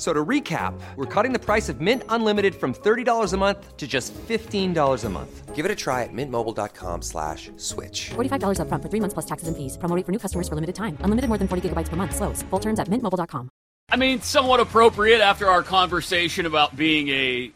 [0.00, 3.86] So to recap, we're cutting the price of Mint Unlimited from $30 a month to
[3.86, 5.54] just $15 a month.
[5.54, 8.08] Give it a try at mintmobile.com slash switch.
[8.08, 9.76] $45 up front for three months plus taxes and fees.
[9.76, 10.96] Promoting for new customers for limited time.
[11.00, 12.16] Unlimited more than 40 gigabytes per month.
[12.16, 12.40] Slows.
[12.44, 13.50] Full terms at mintmobile.com.
[13.90, 17.52] I mean, somewhat appropriate after our conversation about being a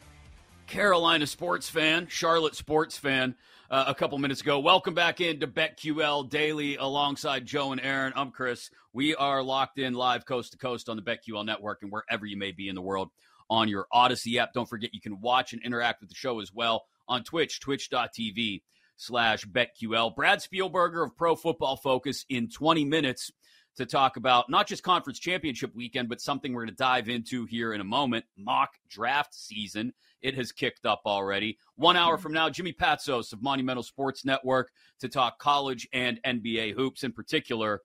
[0.66, 3.36] Carolina sports fan, Charlotte sports fan
[3.74, 4.60] uh, a couple minutes ago.
[4.60, 8.12] Welcome back into BetQL Daily alongside Joe and Erin.
[8.14, 8.70] I'm Chris.
[8.92, 12.36] We are locked in live coast to coast on the BetQL network and wherever you
[12.36, 13.10] may be in the world
[13.50, 14.52] on your Audacy app.
[14.52, 18.62] Don't forget you can watch and interact with the show as well on Twitch, twitch.tv
[18.94, 20.14] slash BetQL.
[20.14, 23.32] Brad Spielberger of Pro Football Focus in 20 minutes
[23.76, 27.44] to talk about not just conference championship weekend, but something we're going to dive into
[27.46, 29.92] here in a moment mock draft season.
[30.22, 31.58] It has kicked up already.
[31.76, 34.70] One hour from now, Jimmy Patsos of Monumental Sports Network
[35.00, 37.82] to talk college and NBA hoops, in particular,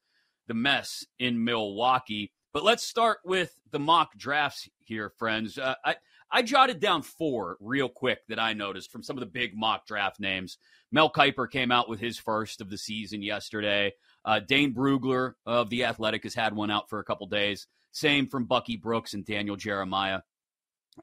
[0.47, 2.31] the mess in Milwaukee.
[2.53, 5.57] But let's start with the mock drafts here, friends.
[5.57, 5.95] Uh, I,
[6.31, 9.85] I jotted down four real quick that I noticed from some of the big mock
[9.85, 10.57] draft names.
[10.91, 13.93] Mel Kiper came out with his first of the season yesterday.
[14.25, 17.67] Uh, Dane Brugler of The Athletic has had one out for a couple days.
[17.91, 20.21] Same from Bucky Brooks and Daniel Jeremiah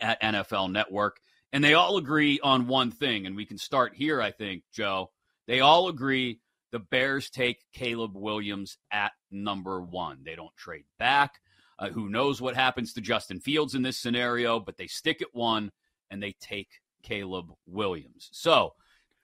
[0.00, 1.18] at NFL Network.
[1.52, 3.26] And they all agree on one thing.
[3.26, 5.10] And we can start here, I think, Joe.
[5.46, 6.40] They all agree
[6.72, 10.18] the Bears take Caleb Williams at number one.
[10.24, 11.40] They don't trade back.
[11.78, 15.34] Uh, who knows what happens to Justin Fields in this scenario, but they stick at
[15.34, 15.70] one
[16.10, 16.68] and they take
[17.02, 18.28] Caleb Williams.
[18.32, 18.74] So,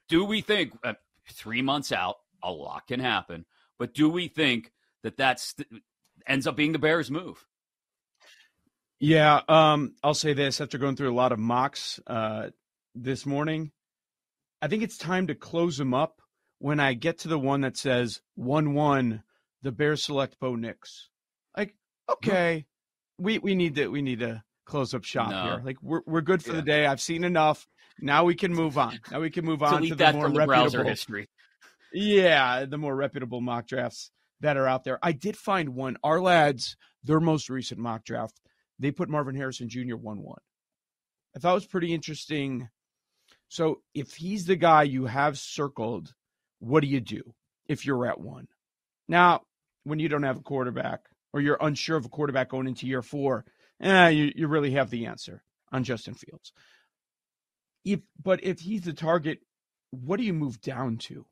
[0.07, 0.93] do we think uh,
[1.31, 3.45] three months out, a lot can happen,
[3.79, 4.71] but do we think
[5.03, 5.43] that that
[6.27, 7.45] ends up being the Bears' move?
[8.99, 12.49] Yeah, um, I'll say this after going through a lot of mocks uh,
[12.95, 13.71] this morning.
[14.61, 16.21] I think it's time to close them up
[16.59, 19.21] when I get to the one that says 1 1,
[19.61, 21.09] the Bears select Bo Nix.
[21.57, 21.75] Like,
[22.09, 22.65] okay,
[23.17, 25.43] we, we need to we need to close up shop no.
[25.43, 25.61] here.
[25.63, 26.55] Like we're we're good for yeah.
[26.57, 26.85] the day.
[26.85, 27.67] I've seen enough.
[27.99, 28.99] Now we can move on.
[29.11, 31.29] Now we can move on to the more the reputable history.
[31.93, 34.11] Yeah, the more reputable mock drafts
[34.41, 34.99] that are out there.
[35.01, 35.97] I did find one.
[36.03, 38.39] Ourlads, their most recent mock draft,
[38.79, 39.95] they put Marvin Harrison Jr.
[39.95, 40.37] 1 1.
[41.35, 42.67] I thought it was pretty interesting.
[43.47, 46.13] So if he's the guy you have circled,
[46.59, 47.21] what do you do
[47.67, 48.47] if you're at one?
[49.07, 49.41] Now,
[49.83, 51.01] when you don't have a quarterback
[51.33, 53.45] or you're unsure of a quarterback going into year four,
[53.81, 56.51] eh, you, you really have the answer on Justin Fields.
[57.85, 59.39] If but if he's the target,
[59.91, 61.25] what do you move down to?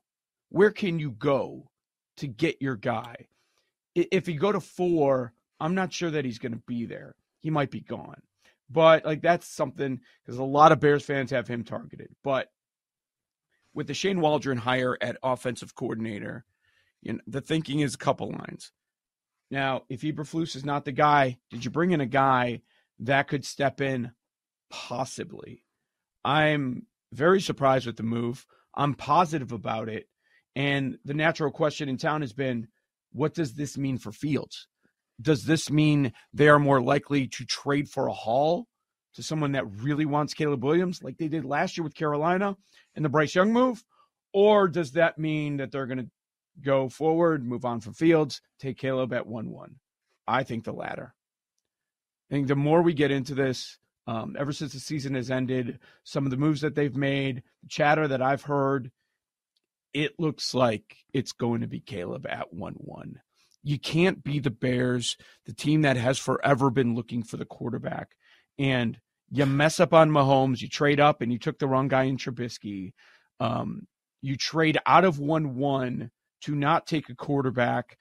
[0.52, 1.72] Where can you go
[2.18, 3.28] to get your guy?
[3.96, 7.16] If you go to four, I'm not sure that he's going to be there.
[7.40, 8.22] He might be gone.
[8.70, 12.10] But like that's something because a lot of Bears fans have him targeted.
[12.22, 12.52] But
[13.74, 16.44] with the Shane Waldron hire at offensive coordinator,
[17.02, 18.74] you know, the thinking is a couple lines.
[19.50, 22.62] Now, if Eberflus is not the guy, did you bring in a guy
[23.00, 24.12] that could step in?
[24.70, 25.64] Possibly.
[26.24, 28.46] I'm very surprised with the move.
[28.76, 30.08] I'm positive about it.
[30.56, 32.68] And the natural question in town has been
[33.14, 34.68] what does this mean for Fields?
[35.22, 38.68] Does this mean they are more likely to trade for a haul
[39.16, 42.56] to someone that really wants Caleb Williams, like they did last year with Carolina
[42.96, 43.84] and the Bryce Young move?
[44.34, 46.09] Or does that mean that they're going to
[46.62, 49.76] go forward, move on from Fields, take Caleb at 1 1?
[50.28, 51.14] I think the latter.
[52.30, 53.78] I think the more we get into this,
[54.08, 57.70] um, ever since the season has ended, some of the moves that they've made, the
[57.70, 58.92] chatter that I've heard,
[59.93, 63.20] it looks like it's going to be Caleb at 1 1.
[63.64, 68.16] you can't be the Bears, the team that has forever been looking for the quarterback,
[68.58, 68.97] and
[69.32, 72.17] you mess up on Mahomes, you trade up and you took the wrong guy in
[72.17, 72.93] Trubisky.
[73.40, 73.88] Um,
[74.22, 76.11] you trade out of 1 1
[76.41, 77.97] to not take a quarterback.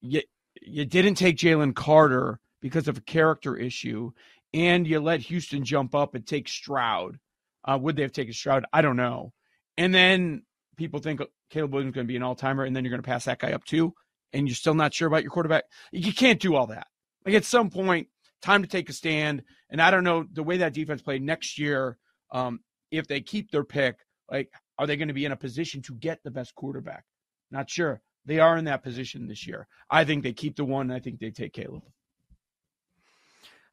[0.00, 0.22] You,
[0.60, 4.12] you didn't take Jalen Carter because of a character issue,
[4.52, 7.18] and you let Houston jump up and take Stroud.
[7.64, 8.64] Uh, would they have taken Stroud?
[8.72, 9.32] I don't know.
[9.76, 10.42] And then
[10.76, 13.02] people think Caleb Williams is going to be an all timer, and then you're going
[13.02, 13.92] to pass that guy up too,
[14.32, 15.64] and you're still not sure about your quarterback.
[15.92, 16.86] You can't do all that.
[17.24, 18.08] Like at some point,
[18.42, 19.42] time to take a stand.
[19.70, 21.96] And I don't know the way that defense played next year.
[22.30, 22.60] Um,
[22.90, 23.96] if they keep their pick,
[24.30, 27.04] like, are they going to be in a position to get the best quarterback?
[27.50, 28.02] Not sure.
[28.26, 29.66] They are in that position this year.
[29.90, 30.90] I think they keep the one.
[30.90, 31.82] I think they take Caleb.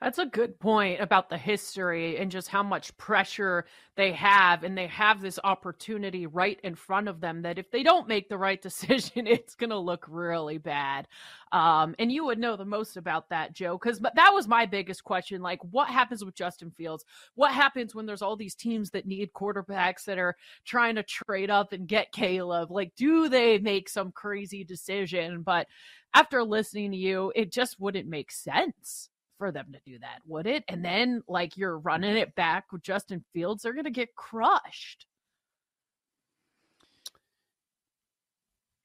[0.02, 3.66] That's a good point about the history and just how much pressure
[3.96, 4.64] they have.
[4.64, 8.28] And they have this opportunity right in front of them that if they don't make
[8.28, 11.08] the right decision, it's going to look really bad.
[11.52, 15.04] Um, and you would know the most about that, Joe, because that was my biggest
[15.04, 15.44] question.
[15.44, 17.06] Like, what happens with Justin Fields?
[17.36, 21.52] What happens when there's all these teams that need quarterbacks that are trying to trade
[21.52, 22.72] up and get Caleb?
[22.72, 25.44] Like, do they make some crazy decision?
[25.44, 25.68] But
[26.16, 29.11] after listening to you, it just wouldn't make sense
[29.42, 30.64] for them to do that, would it?
[30.68, 35.08] And then like you're running it back with Justin Fields, they're going to get crushed.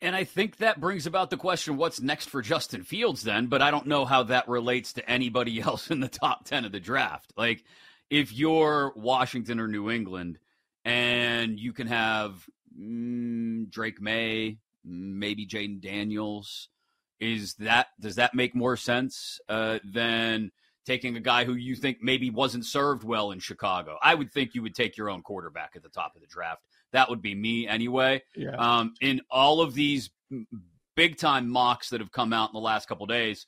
[0.00, 3.48] And I think that brings about the question what's next for Justin Fields then?
[3.48, 6.72] But I don't know how that relates to anybody else in the top 10 of
[6.72, 7.34] the draft.
[7.36, 7.62] Like,
[8.08, 10.38] if you're Washington or New England
[10.86, 12.48] and you can have
[12.80, 16.70] mm, Drake Maye, maybe Jayden Daniels,
[17.20, 20.50] is that does that make more sense uh, than
[20.84, 23.98] taking a guy who you think maybe wasn't served well in Chicago?
[24.02, 26.62] I would think you would take your own quarterback at the top of the draft.
[26.92, 28.22] That would be me anyway.
[28.34, 28.56] Yeah.
[28.56, 30.10] Um, in all of these
[30.94, 33.46] big time mocks that have come out in the last couple days,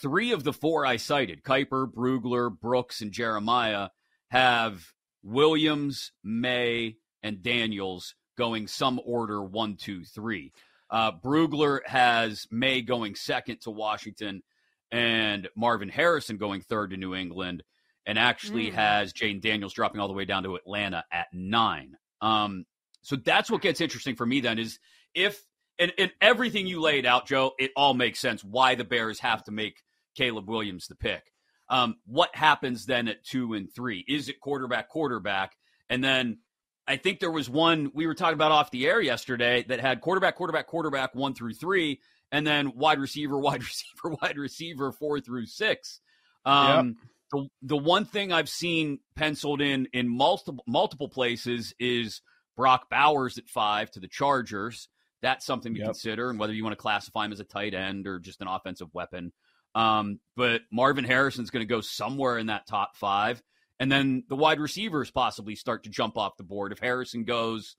[0.00, 3.90] three of the four I cited, Kiper, Brugler, Brooks, and Jeremiah,
[4.28, 10.52] have Williams, Maye, and Daniels going some order one, two, three.
[10.92, 14.42] Uh, Brugler has Maye going second to Washington
[14.90, 17.62] and Marvin Harrison going third to New England,
[18.06, 18.74] and actually mm.
[18.74, 21.96] has Jayden Daniels dropping all the way down to Atlanta at nine.
[22.20, 22.66] Um,
[23.00, 24.78] so that's what gets interesting for me then is
[25.14, 25.42] if
[25.78, 29.42] and, and everything you laid out, Joe, it all makes sense why the Bears have
[29.44, 29.82] to make
[30.14, 31.22] Caleb Williams the pick.
[31.70, 34.04] Um, what happens then at two and three?
[34.06, 35.56] Is it quarterback, quarterback?
[35.88, 36.38] And then
[36.86, 40.00] I think there was one we were talking about off the air yesterday that had
[40.00, 42.00] quarterback, quarterback, quarterback one through three,
[42.30, 46.00] and then wide receiver, wide receiver, wide receiver four through six.
[46.44, 46.96] Um, yep.
[47.30, 52.20] The the one thing I've seen penciled in in multiple multiple places is
[52.56, 54.88] Brock Bowers at five to the Chargers.
[55.22, 55.86] That's something to yep.
[55.86, 58.48] consider, and whether you want to classify him as a tight end or just an
[58.48, 59.32] offensive weapon.
[59.74, 63.42] Um, but Marvin Harrison's going to go somewhere in that top five.
[63.82, 66.70] And then the wide receivers possibly start to jump off the board.
[66.70, 67.74] If Harrison goes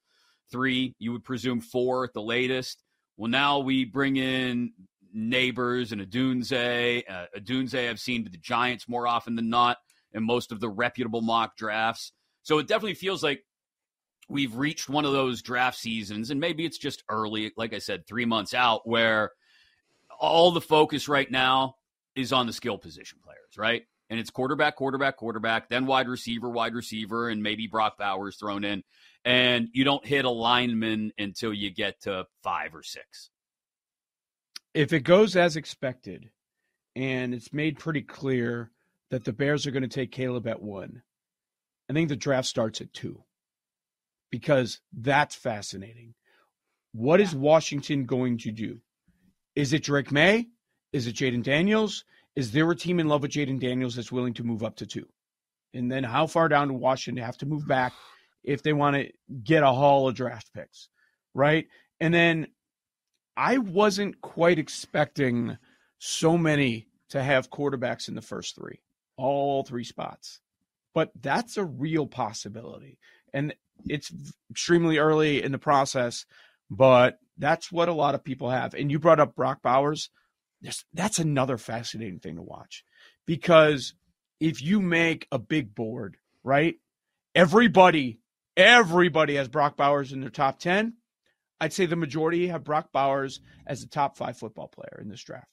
[0.52, 2.84] three, you would presume four at the latest.
[3.16, 4.74] Well, now we bring in
[5.16, 7.04] Nabers and Odunze.
[7.10, 9.78] Uh, Odunze I've seen to the Giants more often than not
[10.12, 12.12] in most of the reputable mock drafts.
[12.42, 13.46] So it definitely feels like
[14.28, 18.06] we've reached one of those draft seasons, and maybe it's just early, like I said,
[18.08, 19.32] three months out, where
[20.20, 21.78] all the focus right now
[22.14, 23.84] is on the skill position players, right?
[24.10, 28.64] And it's quarterback, quarterback, quarterback, then wide receiver, wide receiver, and maybe Brock Bowers thrown
[28.64, 28.84] in.
[29.26, 33.30] And you don't hit a lineman until you get to five or six.
[34.74, 36.30] If it goes as expected,
[36.96, 38.72] and it's made pretty clear
[39.10, 41.02] that the Bears are going to take Caleb at one,
[41.90, 43.24] I think the draft starts at two
[44.32, 46.16] because that's fascinating.
[46.92, 48.80] What is Washington going to do?
[49.56, 50.48] Is it Drake Maye?
[50.92, 52.06] Is it Jayden Daniels?
[52.36, 54.86] Is there a team in love with Jayden Daniels that's willing to move up to
[54.86, 55.08] two?
[55.74, 57.94] And then how far down to Washington have to move back
[58.44, 59.12] if they want to
[59.44, 60.90] get a haul of draft picks,
[61.34, 61.68] right?
[62.00, 62.48] And then
[63.36, 65.58] I wasn't quite expecting
[66.00, 68.82] so many to have quarterbacks in the first three,
[69.18, 70.40] all three spots.
[70.94, 73.00] But that's a real possibility.
[73.34, 73.56] And
[73.88, 74.12] it's
[74.52, 76.26] extremely early in the process,
[76.70, 78.74] but that's what a lot of people have.
[78.74, 80.10] And you brought up Brock Bowers
[80.94, 82.84] that's another fascinating thing to watch
[83.26, 83.94] because
[84.40, 86.76] if you make a big board, right?
[87.36, 88.20] Everybody,
[88.56, 90.94] everybody has Brock Bowers in their top 10.
[91.60, 95.24] I'd say the majority have Brock Bowers as a top five football player in this
[95.24, 95.48] draft.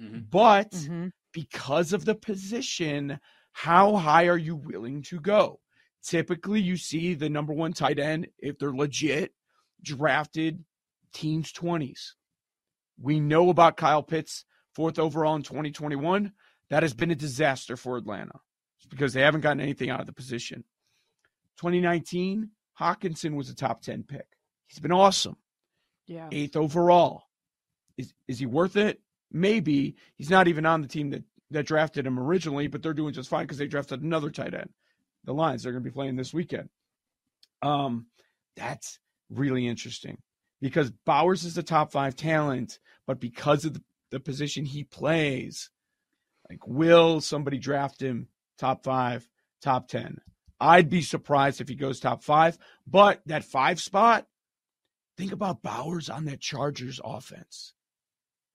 [0.00, 0.20] Mm-hmm.
[0.30, 1.08] But mm-hmm.
[1.32, 3.20] because of the position,
[3.52, 5.60] how high are you willing to go?
[6.02, 9.32] Typically, you see the number one tight end, if they're legit,
[9.82, 10.64] drafted
[11.12, 12.12] teens 20s
[13.00, 16.32] We know about Kyle Pitts, fourth overall in 2021.
[16.70, 18.40] That has been a disaster for Atlanta
[18.88, 20.64] because they haven't gotten anything out of the position.
[21.58, 24.26] 2019, Hockenson was a top 10 pick.
[24.66, 25.36] He's been awesome.
[26.06, 26.28] Yeah.
[26.30, 27.24] Eighth overall.
[27.96, 29.00] Is is he worth it?
[29.32, 29.96] Maybe.
[30.16, 33.28] He's not even on the team that, that drafted him originally, but they're doing just
[33.28, 34.70] fine because they drafted another tight end.
[35.24, 36.68] The Lions, they're going to be playing this weekend.
[37.62, 38.06] Um,
[38.56, 38.98] that's
[39.30, 40.18] really interesting
[40.66, 45.70] because Bowers is a top five talent, but because of the, the position he plays,
[46.50, 48.26] like, will somebody draft him
[48.58, 49.28] top five,
[49.62, 50.18] top 10?
[50.58, 54.26] I'd be surprised if he goes top five, but that five spot,
[55.16, 57.74] think about Bowers on that Chargers offense.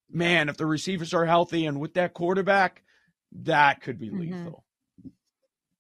[0.10, 2.84] Man, if the receivers are healthy and with that quarterback,
[3.32, 4.20] that could be Mhm.
[4.20, 4.66] lethal.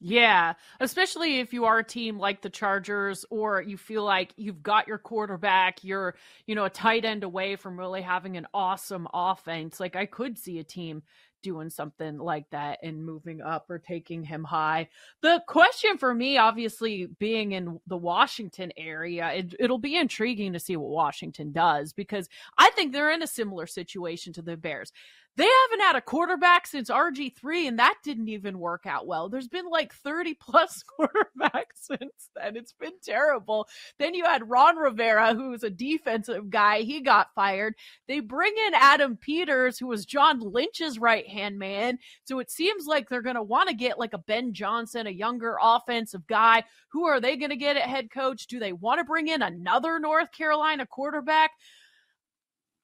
[0.03, 4.63] Yeah, especially if you are a team like the Chargers or you feel like you've
[4.63, 6.15] got your quarterback, you're,
[6.47, 9.79] you know, a tight end away from really having an awesome offense.
[9.79, 11.03] Like I could see a team
[11.41, 14.89] doing something like that and moving up or taking him high.
[15.21, 20.59] The question for me, obviously, being in the Washington area, it, it'll be intriguing to
[20.59, 24.91] see what Washington does because I think they're in a similar situation to the Bears.
[25.37, 29.29] They haven't had a quarterback since RG3, and that didn't even work out well.
[29.29, 32.57] There's been like 30 plus quarterbacks since then.
[32.57, 33.67] It's been terrible.
[33.97, 36.81] Then you had Ron Rivera, who's a defensive guy.
[36.81, 37.75] He got fired.
[38.09, 41.97] They bring in Adam Peters, who was John Lynch's right hand man.
[42.25, 45.11] So it seems like they're going to want to get like a Ben Johnson, a
[45.11, 46.63] younger offensive guy.
[46.91, 48.47] Who are they going to get at head coach?
[48.47, 51.51] Do they want to bring in another North Carolina quarterback?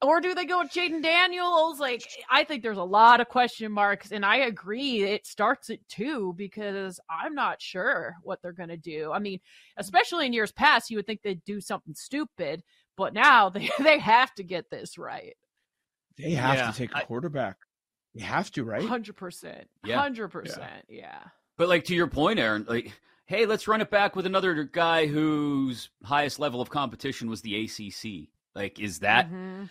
[0.03, 1.79] Or do they go with Jayden Daniels?
[1.79, 5.79] Like, I think there's a lot of question marks, and I agree it starts at
[5.89, 9.11] two because I'm not sure what they're going to do.
[9.11, 9.39] I mean,
[9.75, 12.61] especially in years past, you would think they'd do something stupid,
[12.95, 15.35] but now they, they have to get this right.
[16.17, 17.57] They have Yeah, to take a quarterback.
[18.17, 18.81] They have to, right?
[18.83, 19.65] 100%.
[19.85, 20.07] Yeah.
[20.09, 20.67] 100%.
[20.89, 21.19] Yeah.
[21.57, 22.91] But like to your point, Erin, like,
[23.25, 27.55] hey, let's run it back with another guy whose highest level of competition was the
[27.65, 28.29] ACC.
[28.55, 29.69] Like, is that Mhm.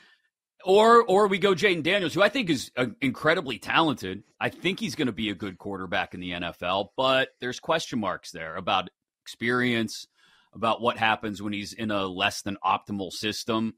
[0.64, 4.24] or or we go Jayden Daniels, who I think is uh, incredibly talented.
[4.40, 7.98] I think he's going to be a good quarterback in the NFL, but there's question
[8.00, 8.90] marks there about
[9.22, 10.06] experience,
[10.52, 13.74] about what happens when he's in a less than optimal system.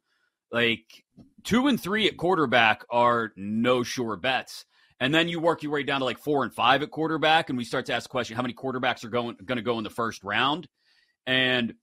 [0.50, 1.05] Like
[1.45, 4.64] two and three at quarterback are no sure bets.
[5.00, 7.59] And then you work your way down to like four and five at quarterback, and
[7.59, 9.85] we start to ask the question: How many quarterbacks are going going to go in
[9.85, 10.67] the first round?
[11.26, 11.75] And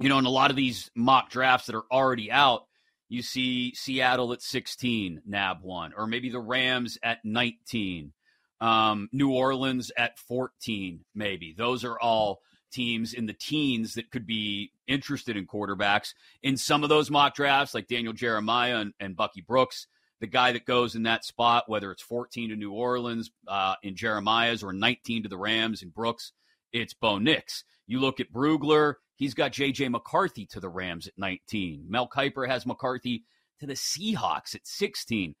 [0.00, 2.62] you know, in a lot of these mock drafts that are already out,
[3.08, 8.12] you see Seattle at 16, nab one, or maybe the Rams at 19,
[8.60, 11.54] um, New Orleans at 14, maybe.
[11.56, 12.40] Those are all
[12.70, 16.14] teams in the teens that could be interested in quarterbacks.
[16.42, 19.86] In some of those mock drafts, like Daniel Jeremiah and, and Bucky Brooks,
[20.20, 23.96] the guy that goes in that spot, whether it's 14 to New Orleans uh, in
[23.96, 26.32] Jeremiah's or 19 to the Rams in Brooks,
[26.72, 27.64] it's Bo Nix.
[27.86, 29.88] You look at Brugler, he's got J.J.
[29.88, 31.86] McCarthy to the Rams at 19.
[31.88, 33.24] Mel Kiper has McCarthy
[33.60, 35.34] to the Seahawks at 16.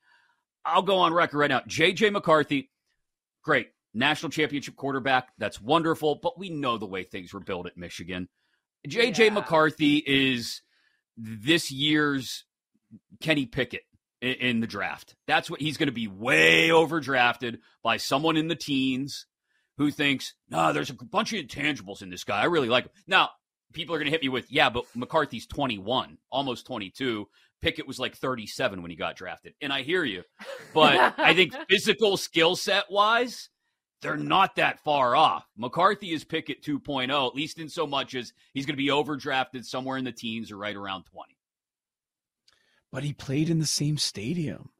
[0.64, 1.62] I'll go on record right now.
[1.66, 2.10] J.J.
[2.10, 2.70] McCarthy,
[3.42, 3.68] great.
[3.92, 5.28] National championship quarterback.
[5.38, 8.28] That's wonderful, but we know the way things were built at Michigan.
[8.86, 9.26] J.J.
[9.26, 9.32] Yeah.
[9.32, 10.62] McCarthy is
[11.16, 12.44] this year's
[13.20, 13.82] Kenny Pickett
[14.20, 15.14] in, in the draft.
[15.26, 19.26] That's what he's going to be way overdrafted by someone in the teens
[19.76, 22.40] who thinks, no, there's a bunch of intangibles in this guy.
[22.40, 22.92] I really like him.
[23.06, 23.30] Now,
[23.72, 27.26] people are going to hit me with, yeah, but McCarthy's 21, almost 22.
[27.62, 29.54] Pickett was like 37 when he got drafted.
[29.60, 30.22] And I hear you.
[30.74, 33.48] But I think physical skill set wise,
[34.02, 35.46] they're not that far off.
[35.56, 39.64] McCarthy is Pickett 2.0, at least in so much as he's going to be overdrafted
[39.64, 41.36] somewhere in the teens or right around 20.
[42.92, 44.70] But he played in the same stadium.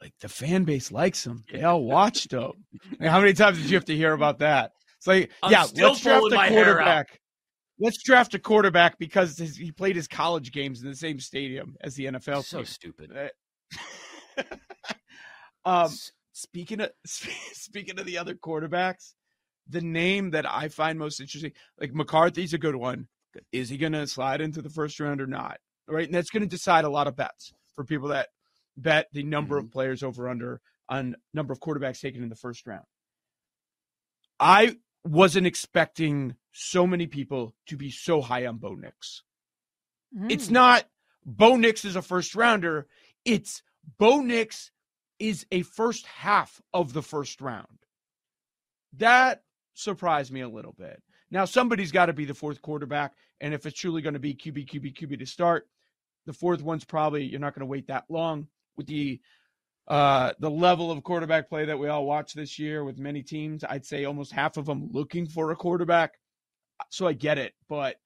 [0.00, 1.44] Like the fan base likes him.
[1.52, 2.52] They all watched him.
[2.98, 4.72] Like, how many times did you have to hear about that?
[4.96, 6.64] It's like, I'm yeah, let's draft a my hair out.
[6.64, 7.20] quarterback.
[7.78, 11.76] Let's draft a quarterback because his, he played his college games in the same stadium
[11.80, 12.66] as the NFL So team.
[12.66, 13.30] stupid.
[15.64, 15.90] um,
[16.40, 19.14] speaking of speaking of the other quarterbacks,
[19.68, 23.08] the name that I find most interesting, like McCarthy's a good one.
[23.52, 25.58] Is he going to slide into the first round or not?
[25.86, 28.28] Right, and that's going to decide a lot of bets for people that
[28.76, 32.66] bet the number of players over under on number of quarterbacks taken in the first
[32.66, 32.84] round.
[34.38, 39.22] I wasn't expecting so many people to be so high on Bo Nix.
[40.28, 40.52] It's Mm.
[40.52, 40.88] not
[41.24, 42.86] Bo Nix is a first rounder.
[43.24, 43.62] It's
[43.98, 44.70] Bo Nix
[45.20, 47.66] is a first half of the first round.
[48.96, 49.42] That
[49.74, 51.00] surprised me a little bit.
[51.30, 53.12] Now, somebody's got to be the fourth quarterback.
[53.40, 55.68] And if it's truly going to be QB, QB, QB to start,
[56.26, 59.20] the fourth one's probably, you're not going to wait that long with the
[59.88, 63.64] uh, the level of quarterback play that we all watch this year with many teams.
[63.64, 66.14] I'd say almost half of them looking for a quarterback.
[66.90, 67.96] So I get it, but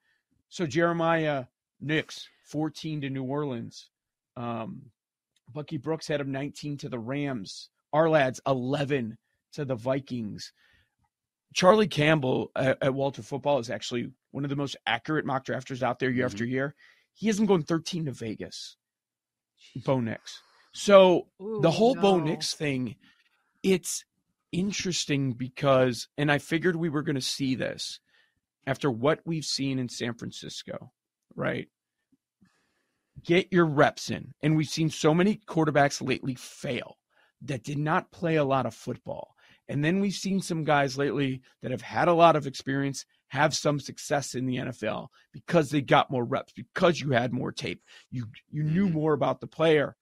[0.49, 1.45] so Jeremiah
[1.83, 3.91] Nix, 14 to New Orleans.
[4.35, 4.83] Um,
[5.53, 7.71] Bucky Brooks had him 19 to the Rams.
[7.95, 9.17] Ourlads 11
[9.53, 10.53] to the Vikings.
[11.55, 15.83] Charlie Campbell at, at, Walter Football is actually one of the most accurate mock drafters
[15.83, 16.35] out there year mm-hmm.
[16.35, 16.75] after year.
[17.13, 18.77] He hasn't gone 13 to Vegas.
[19.85, 20.41] Bo Nix.
[20.73, 22.01] So Ooh, the whole no.
[22.03, 22.97] Bo Nix thing,
[23.63, 24.05] it's
[24.51, 28.01] interesting because, and I figured we were going to see this
[28.67, 30.93] after what we've seen in San Francisco,
[31.37, 31.69] right?
[33.25, 34.35] Get your reps in.
[34.43, 36.97] And we've seen so many quarterbacks lately fail
[37.43, 39.35] that did not play a lot of football.
[39.69, 43.55] And then we've seen some guys lately that have had a lot of experience have
[43.55, 47.83] some success in the NFL because they got more reps, because you had more tape.
[48.11, 48.95] You you knew mm-hmm.
[48.95, 49.97] more about the player.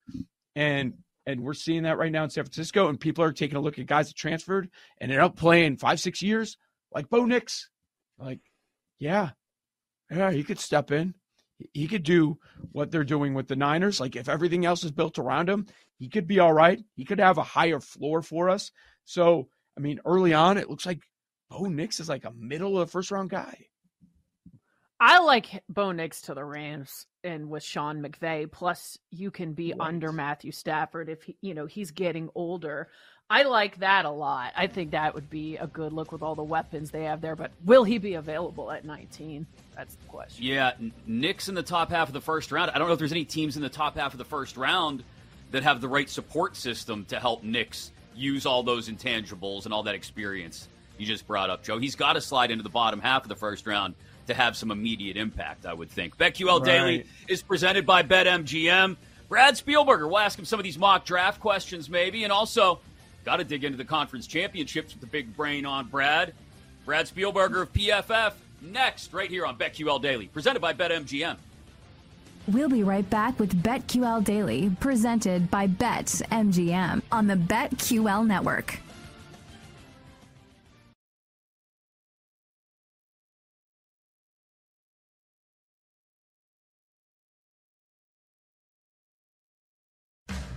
[0.57, 0.95] And
[1.26, 2.88] and we're seeing that right now in San Francisco.
[2.88, 4.69] And people are taking a look at guys that transferred
[5.00, 6.57] and ended up playing five, six years,
[6.93, 7.71] like Bo Nix.
[8.19, 8.41] Like,
[8.99, 9.31] yeah,
[10.11, 11.14] yeah, he could step in.
[11.73, 12.38] He could do
[12.73, 14.00] what they're doing with the Niners.
[14.00, 15.66] Like if everything else is built around him,
[15.99, 16.81] he could be all right.
[16.95, 18.73] He could have a higher floor for us.
[19.04, 21.00] So, I mean, early on, it looks like
[21.50, 23.66] Bo Nix is like a middle of the first round guy.
[25.04, 28.50] I like Bo Nix to the Rams and with Sean McVay.
[28.50, 29.88] Plus, you can be right.
[29.88, 32.88] under Matthew Stafford if he, you know he's getting older.
[33.33, 34.53] I like that a lot.
[34.55, 37.35] I think that would be a good look with all the weapons they have there.
[37.35, 39.47] But will he be available at 19?
[39.75, 40.45] That's the question.
[40.45, 40.73] Yeah,
[41.07, 42.71] Nix in the top half of the first round.
[42.71, 45.03] I don't know if there's any teams in the top half of the first round
[45.51, 49.85] that have the right support system to help Nix use all those intangibles and all
[49.85, 51.79] that experience you just brought up, Joe.
[51.79, 53.95] He's got to slide into the bottom half of the first round
[54.27, 56.19] to have some immediate impact, I would think.
[56.19, 56.65] BetQL right.
[56.65, 58.97] Daily is presented by BetMGM.
[59.31, 62.81] Brad Spielberger, we'll ask him some of these mock draft questions, maybe, and also
[63.25, 66.35] got to dig into the conference championships with the big brain on Brad.
[66.85, 71.37] Brad Spielberger of PFF next, right here on BetQL Daily, presented by BetMGM.
[72.49, 78.81] We'll be right back with BetQL Daily, presented by BetMGM on the BetQL Network.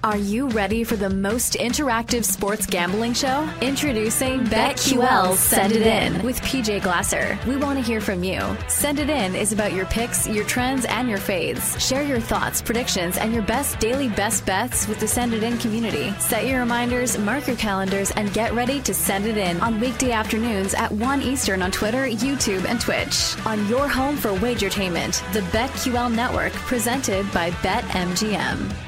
[0.06, 3.50] Are you ready for the most interactive sports gambling show?
[3.60, 7.40] Introducing BetQL Send It In with PJ Glasser.
[7.48, 8.40] We want to hear from you.
[8.68, 11.84] Send It In is about your picks, your trends, and your fades.
[11.84, 15.58] Share your thoughts, predictions, and your best daily best bets with the Send It In
[15.58, 16.12] community.
[16.20, 20.12] Set your reminders, mark your calendars, and get ready to send it in on weekday
[20.12, 23.44] afternoons at 1 Eastern on Twitter, YouTube, and Twitch.
[23.48, 28.85] On your home for wagertainment, the BetQL Network, presented by BetMGM.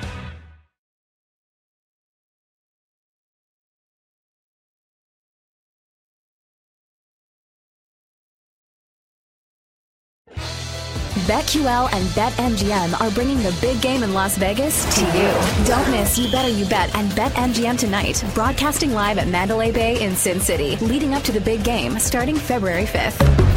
[11.38, 15.66] BetQL and BetMGM are bringing the big game in Las Vegas to you.
[15.68, 20.16] Don't miss You Better You Bet and BetMGM tonight, broadcasting live at Mandalay Bay in
[20.16, 23.57] Sin City, leading up to the big game starting February 5th.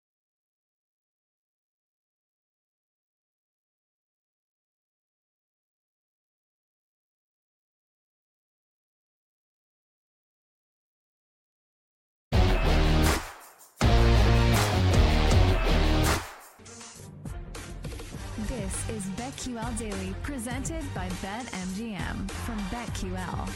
[18.91, 23.47] Is BetQL Daily, presented by BetMGM from BetQL.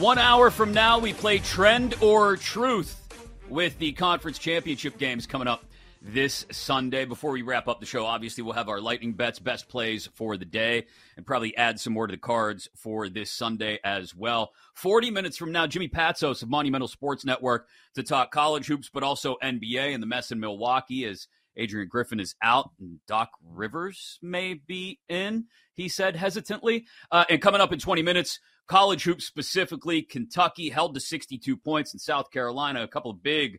[0.00, 3.08] One hour from now, we play Trend or Truth
[3.48, 5.64] with the conference championship games coming up
[6.00, 7.04] this Sunday.
[7.04, 10.36] Before we wrap up the show, obviously, we'll have our lightning bets, best plays for
[10.36, 14.52] the day, and probably add some more to the cards for this Sunday as well.
[14.74, 19.02] 40 minutes from now, Jimmy Patsos of Monumental Sports Network to talk college hoops, but
[19.02, 24.18] also NBA and the mess in Milwaukee as Adrian Griffin is out and Doc Rivers
[24.22, 26.86] may be in, he said hesitantly.
[27.10, 31.92] Uh, and coming up in 20 minutes, college hoops specifically, Kentucky held to 62 points
[31.92, 33.58] in South Carolina, a couple of big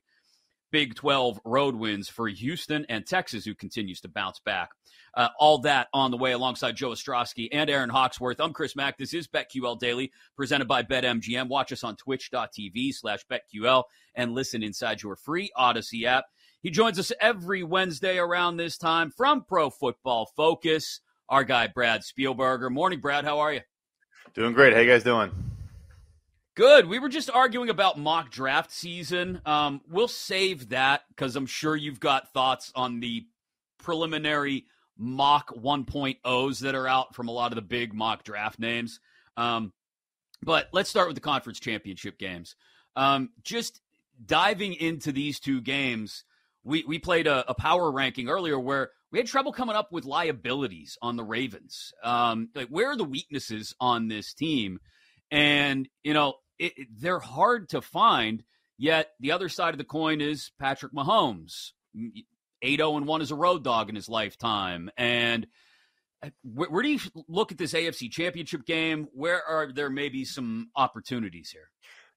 [0.73, 4.71] Big 12 road wins for Houston and Texas, who continues to bounce back.
[5.13, 8.39] Uh, all that on the way alongside Joe Ostrowski and Erin Hawksworth.
[8.39, 8.97] I'm Chris Mack.
[8.97, 11.47] This is BetQL Daily, presented by BetMGM.
[11.47, 13.83] Watch us on twitch.tv slash BetQL
[14.15, 16.25] and listen inside your free Audacy app.
[16.63, 21.01] He joins us every Wednesday around this time from Pro Football Focus.
[21.27, 22.71] Our guy, Brad Spielberger.
[22.71, 23.25] Morning, Brad.
[23.25, 23.59] How are you?
[24.33, 24.73] Doing great.
[24.73, 25.29] How you guys doing?
[26.55, 26.87] Good.
[26.87, 29.41] We were just arguing about mock draft season.
[29.45, 33.25] Um, we'll save that because I'm sure you've got thoughts on the
[33.77, 34.65] preliminary
[34.97, 39.01] mock 1.0s that are out from a lot of the big mock draft names.
[39.35, 39.73] Um,
[40.41, 42.55] but let's start with the conference championship games.
[42.95, 43.81] Um, just
[44.25, 46.23] diving into these two games,
[46.63, 50.05] we, we played a, a, power ranking earlier where we had trouble coming up with
[50.05, 51.93] liabilities on the Ravens.
[52.03, 54.79] Um, like, where are the weaknesses on this team?
[55.29, 58.43] And, you know, it, it, they're hard to find.
[58.77, 61.71] Yet the other side of the coin is Patrick Mahomes.
[62.63, 64.89] 8 0 and 1 as a road dog in his lifetime.
[64.97, 65.47] And
[66.23, 69.07] uh, where, where do you look at this AFC championship game?
[69.13, 71.69] Where are there maybe some opportunities here?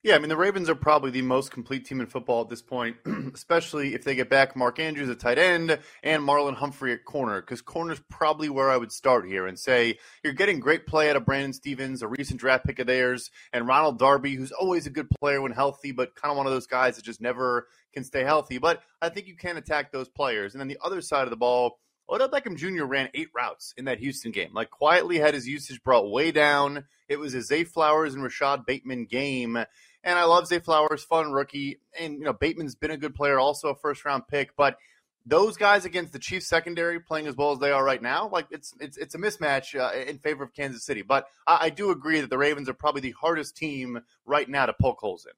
[0.07, 2.63] Yeah, I mean, the Ravens are probably the most complete team in football at this
[2.63, 2.97] point,
[3.35, 7.41] especially if they get back Mark Andrews at tight end and Marlon Humphrey at corner,
[7.41, 11.17] because corner's probably where I would start here and say you're getting great play out
[11.17, 14.91] of Brandon Stephens, a recent draft pick of theirs, and Ronald Darby, who's always a
[14.91, 18.05] good player when healthy, but kind of one of those guys that just never can
[18.05, 18.59] stay healthy.
[18.59, 20.55] But I think you can attack those players.
[20.55, 22.85] And then the other side of the ball, Odell Beckham Jr.
[22.85, 24.51] ran eight routes in that Houston game.
[24.55, 26.85] Like quietly had his usage brought way down.
[27.09, 29.59] It was a Zay Flowers and Rashod Bateman game.
[30.07, 31.81] And I love Zay Flowers, fun rookie.
[32.01, 34.55] And, you know, Bateman's been a good player, also a first round pick.
[34.57, 34.79] But
[35.27, 38.47] those guys against the Chiefs secondary playing as well as they are right now, like
[38.53, 41.03] it's it's it's a mismatch uh, in favor of Kansas City.
[41.03, 44.67] But I, I, do agree that the Ravens are probably the hardest team right now
[44.67, 45.33] to poke holes in.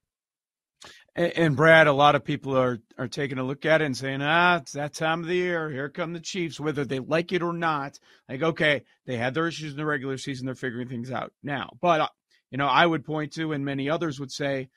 [1.25, 3.97] And, and, Brad, a lot of people are are taking a look at it and
[3.97, 5.71] saying, ah, it's that time of the year.
[5.71, 7.99] Here come the Chiefs, whether they like it or not.
[8.29, 11.71] Like, okay, they had their issues in the regular season; they're figuring things out now.
[11.81, 12.09] But uh,
[12.51, 14.69] you know, I would point to, and many others would say,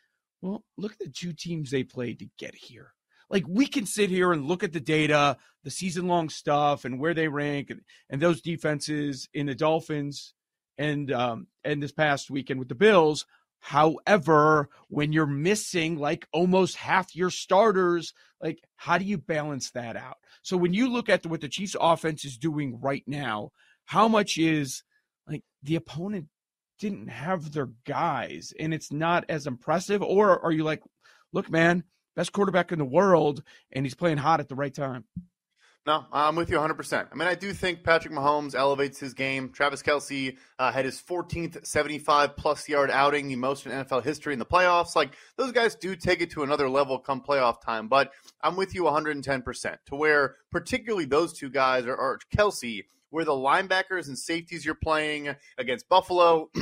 [0.41, 2.93] well, look at the two teams they played to get here.
[3.29, 6.99] Like we can sit here and look at the data, the season long stuff, and
[6.99, 10.33] where they rank, and, and those defenses in the Dolphins
[10.77, 13.25] and um, and this past weekend with the Bills
[13.61, 19.95] However, when you're missing like almost half your starters, like how do you balance that
[19.95, 20.17] out?
[20.41, 23.51] So when you look at what the Chiefs offense is doing right now,
[23.85, 24.83] how much is
[25.27, 26.27] like the opponent
[26.81, 30.01] didn't have their guys and it's not as impressive?
[30.01, 30.81] Or are you like,
[31.31, 31.83] look, man,
[32.15, 35.05] best quarterback in the world and he's playing hot at the right time?
[35.85, 37.07] No, I'm with you 100%.
[37.11, 39.49] I mean, I do think Patrick Mahomes elevates his game.
[39.49, 44.33] Travis Kelce uh, had his 14th 75 plus yard outing, the most in NFL history
[44.33, 44.95] in the playoffs.
[44.95, 48.75] Like, those guys do take it to another level come playoff time, but I'm with
[48.75, 54.65] you 110% to where, particularly those two guys are, Kelce, where the linebackers and safeties
[54.65, 56.49] you're playing against Buffalo.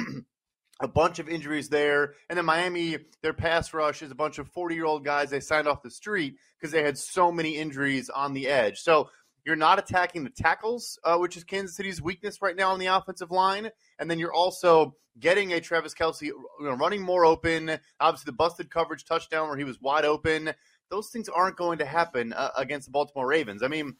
[0.81, 2.13] a bunch of injuries there.
[2.29, 5.39] And then Miami, their pass rush is a bunch of 40 year old guys they
[5.39, 8.79] signed off the street because they had so many injuries on the edge.
[8.79, 9.09] So
[9.45, 12.87] you're not attacking the tackles, uh, which is Kansas City's weakness right now on the
[12.87, 13.69] offensive line.
[13.97, 17.77] And then you're also getting a Travis Kelce you know, running more open.
[17.99, 20.53] Obviously, the busted coverage touchdown where he was wide open.
[20.89, 23.63] Those things aren't going to happen uh, against the Baltimore Ravens.
[23.63, 23.95] I mean,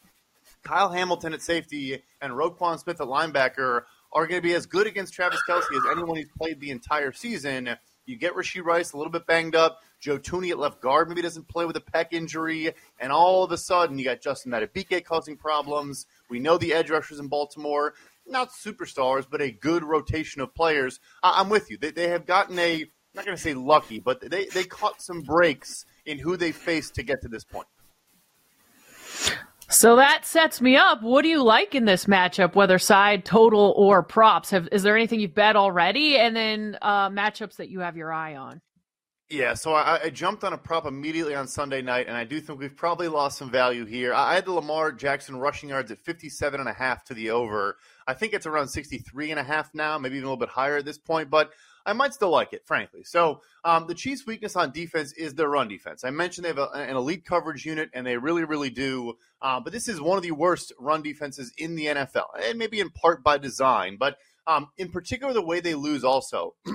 [0.63, 4.88] Kyle Hamilton at safety and Roquan Smith at linebacker are going to be as good
[4.88, 7.69] against Travis Kelce as anyone who's played the entire season.
[8.06, 9.82] You get Rashee Rice a little bit banged up.
[10.00, 13.52] Joe Thuney at left guard maybe doesn't play with a pec injury, and all of
[13.52, 16.08] a sudden you got Justin Madubuike causing problems.
[16.30, 17.93] We know the edge rushers in Baltimore,
[18.26, 21.00] not superstars, but a good rotation of players.
[21.22, 21.78] I- am with you.
[21.78, 25.02] They, they have gotten a, I'm not going to say lucky, but they, they caught
[25.02, 27.67] some breaks in who they faced to get to this point.
[29.71, 31.03] So that sets me up.
[31.03, 34.49] What do you like in this matchup, whether side, total, or props?
[34.49, 36.17] Have, is there anything you've bet already?
[36.17, 38.62] And then uh, matchups that you have your eye on?
[39.29, 42.41] Yeah, so I, I, jumped on a prop immediately on Sunday night, and I do
[42.41, 44.12] think we've probably lost some value here.
[44.12, 47.77] I had the Lamar Jackson rushing yards at 57 and a half to the over.
[48.08, 50.77] I think it's around 63 and a half now, maybe even a little bit higher
[50.77, 51.51] at this point, but
[51.89, 53.04] I might still like it, frankly.
[53.04, 56.04] So um, the Chiefs' weakness on defense is their run defense.
[56.04, 59.15] I mentioned they have a, an elite coverage unit, and they really, really do.
[59.41, 62.80] Uh, but this is one of the worst run defenses in the NFL, and maybe
[62.80, 66.56] in part by design, but um, in particular, the way they lose also.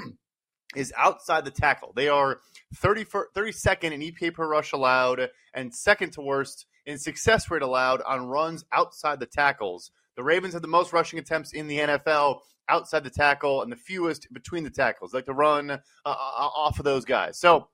[0.77, 1.93] is outside the tackle.
[1.95, 2.41] They are
[2.75, 8.03] 30 32nd in EPA per rush allowed and second to worst in success rate allowed
[8.03, 9.91] on runs outside the tackles.
[10.17, 13.77] The Ravens have the most rushing attempts in the NFL outside the tackle and the
[13.77, 15.15] fewest between the tackles.
[15.15, 17.39] Like to run uh, uh, off of those guys.
[17.39, 17.69] So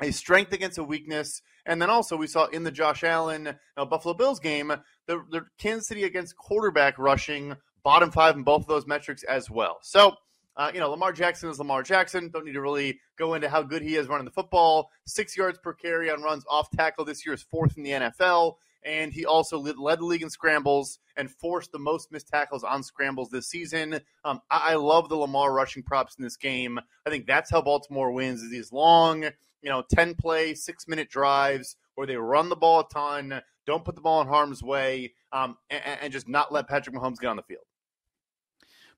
[0.00, 1.42] a strength against a weakness.
[1.64, 4.72] And then also we saw in the Josh Allen uh, Buffalo Bills game,
[5.06, 9.50] the, the Kansas City against quarterback rushing bottom five in both of those metrics as
[9.50, 9.78] well.
[9.82, 10.16] So
[10.56, 12.30] uh, you know, Lamar Jackson is Lamar Jackson.
[12.30, 14.90] Don't need to really go into how good he is running the football.
[15.06, 18.54] Six yards per carry on runs off tackle this year is fourth in the NFL.
[18.86, 22.82] And he also led the league in scrambles and forced the most missed tackles on
[22.82, 24.00] scrambles this season.
[24.24, 26.78] Um, I, I love the Lamar rushing props in this game.
[27.04, 29.24] I think that's how Baltimore wins is these long,
[29.60, 33.84] you know, 10 play, six minute drives where they run the ball a ton, don't
[33.84, 37.28] put the ball in harm's way, um, and, and just not let Patrick Mahomes get
[37.28, 37.64] on the field.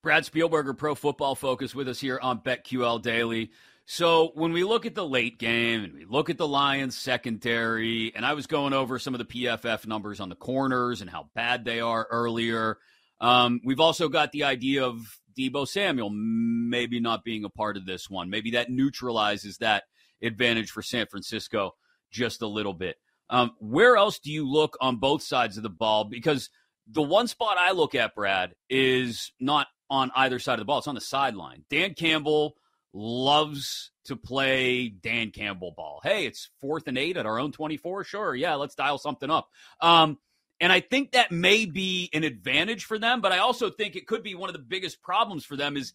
[0.02, 3.50] Brad Spielberger, Pro Football Focus, with us here on BetQL Daily.
[3.90, 8.14] So when we look at the late game and we look at the Lions secondary,
[8.14, 11.30] and I was going over some of the PFF numbers on the corners and how
[11.34, 12.76] bad they are earlier.
[13.18, 17.86] Um, we've also got the idea of Deebo Samuel maybe not being a part of
[17.86, 18.28] this one.
[18.28, 19.84] Maybe that neutralizes that
[20.22, 21.74] advantage for San Francisco
[22.10, 22.96] just a little bit.
[23.30, 26.04] Um, where else do you look on both sides of the ball?
[26.04, 26.50] Because
[26.86, 30.76] the one spot I look at, Brad, is not on either side of the ball.
[30.76, 31.64] It's on the sideline.
[31.70, 32.54] Dan Campbell
[32.92, 36.00] loves to play Dan Campbell ball.
[36.02, 38.04] Hey, it's fourth and eight at our own 24.
[38.04, 38.34] Sure.
[38.34, 39.48] Yeah, let's dial something up.
[39.80, 40.18] Um,
[40.60, 44.06] and I think that may be an advantage for them, but I also think it
[44.06, 45.92] could be one of the biggest problems for them is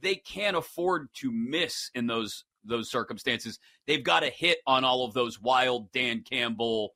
[0.00, 3.58] they can't afford to miss in those those circumstances.
[3.86, 6.94] They've got to hit on all of those wild Dan Campbell,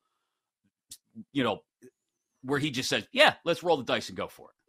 [1.32, 1.62] you know,
[2.42, 4.63] where he just says, "Yeah, let's roll the dice and go for it."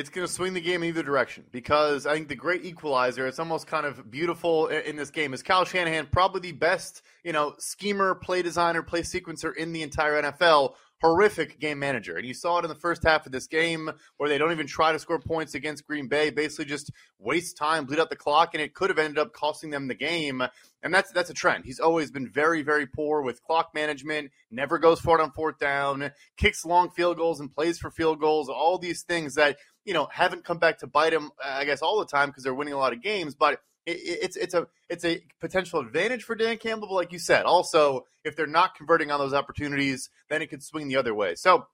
[0.00, 3.26] It's going to swing the game in either direction because I think the great equalizer,
[3.26, 7.32] it's almost kind of beautiful in this game, is Kyle Shanahan, probably the best, you
[7.32, 10.74] know, schemer, play designer, play sequencer in the entire NFL.
[11.02, 12.18] Horrific game manager.
[12.18, 14.66] And you saw it in the first half of this game where they don't even
[14.66, 18.50] try to score points against Green Bay, basically just waste time, bleed out the clock,
[18.52, 20.42] and it could have ended up costing them the game.
[20.82, 21.64] And that's that's a trend.
[21.64, 25.58] He's always been very, very poor with clock management, never goes for it on fourth
[25.58, 29.94] down, kicks long field goals and plays for field goals, all these things that you
[29.94, 31.30] know haven't come back to bite them.
[31.42, 34.36] Uh, I guess all the time because they're winning a lot of games, but it's
[34.36, 36.88] it's a it's a potential advantage for Dan Campbell.
[36.88, 40.62] But like you said, also if they're not converting on those opportunities, then it could
[40.62, 41.34] swing the other way.
[41.34, 41.66] So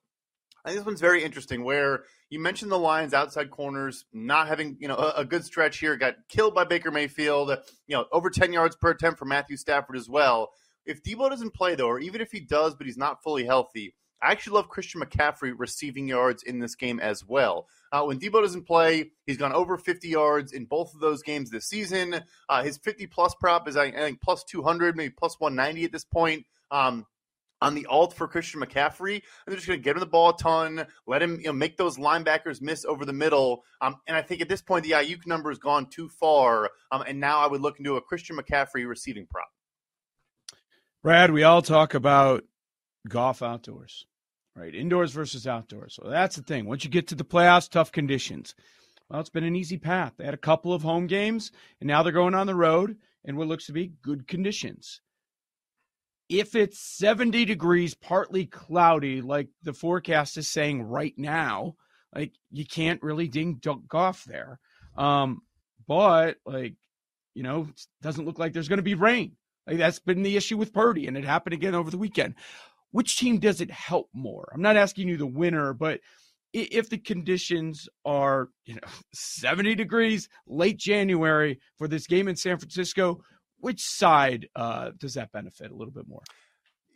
[0.67, 4.77] I think this one's very interesting where You mentioned the Lions outside corners not having,
[4.79, 5.95] you know, a, a, good stretch here.
[5.95, 7.49] Got killed by Baker Mayfield.
[7.87, 10.51] You know, over 10 yards per attempt for Matthew Stafford as well.
[10.85, 13.95] If Deebo doesn't play though, or even if he does, but he's not fully healthy,
[14.21, 17.67] I actually love Christian McCaffrey receiving yards in this game as well.
[17.91, 21.49] Uh, when Deebo doesn't play, he's gone over 50 yards in both of those games
[21.49, 22.21] this season.
[22.49, 26.05] Uh, his 50 plus prop is I think plus 200, maybe plus 190 at this
[26.05, 26.45] point.
[26.71, 27.05] Um,
[27.61, 30.29] on the alt for Christian McCaffrey, and they're just going to get him the ball
[30.29, 33.63] a ton, let him you know, make those linebackers miss over the middle.
[33.81, 37.03] Um, and I think at this point the Aiyuk number has gone too far, um,
[37.07, 39.47] and now I would look into a Christian McCaffrey receiving prop.
[41.03, 42.43] Brad, we all talk about
[43.07, 44.05] golf outdoors,
[44.57, 44.73] right?
[44.73, 45.97] Indoors versus outdoors.
[46.01, 46.65] So that's the thing.
[46.65, 48.55] Once you get to the playoffs, tough conditions.
[49.09, 50.13] Well, it's been an easy path.
[50.17, 53.37] They had a couple of home games, and now they're going on the road in
[53.37, 55.01] what looks to be good conditions.
[56.27, 61.75] If it's 70 degrees, partly cloudy, like the forecast is saying right now,
[62.13, 64.59] like you can't really ding Goff there.
[64.97, 65.41] Um,
[65.87, 66.73] but like,
[67.33, 67.69] you know,
[68.01, 69.37] doesn't look like there's going to be rain.
[69.65, 72.35] Like that's been the issue with Purdy, and it happened again over the weekend
[72.91, 74.49] which team does it help more?
[74.53, 75.99] I'm not asking you the winner, but
[76.53, 82.57] if the conditions are, you know, 70 degrees late January for this game in San
[82.57, 83.21] Francisco,
[83.59, 86.21] which side uh, does that benefit a little bit more?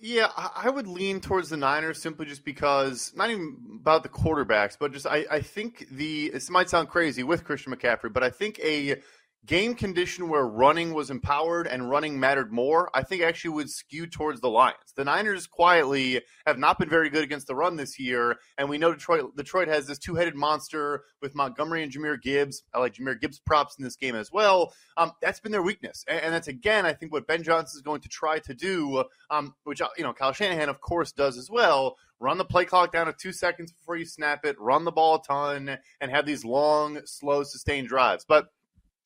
[0.04, 4.76] Yeah, I would lean towards the Niners simply just because not even about the quarterbacks,
[4.80, 8.32] but just I, I think the this might sound crazy with Christian McCaffrey, but I
[8.32, 9.00] think a
[9.46, 14.06] game condition where running was empowered and running mattered more, I think actually would skew
[14.06, 14.94] towards the Lions.
[14.96, 18.78] The Niners quietly have not been very good against the run this year, and we
[18.78, 22.64] know Detroit Detroit has this two-headed monster with Montgomery and Jahmyr Gibbs.
[22.74, 24.74] I like Jahmyr Gibbs props in this game as well.
[24.98, 27.82] Um, that's been their weakness, and, and, that's again I think what Ben Johnson is
[27.82, 31.50] going to try to do, um, which you know Kyle Shanahan of course does as
[31.50, 31.98] well.
[32.20, 34.60] Run the play clock down to two seconds before you snap it.
[34.60, 38.50] Run the ball a ton, and have these long, slow, sustained drives, but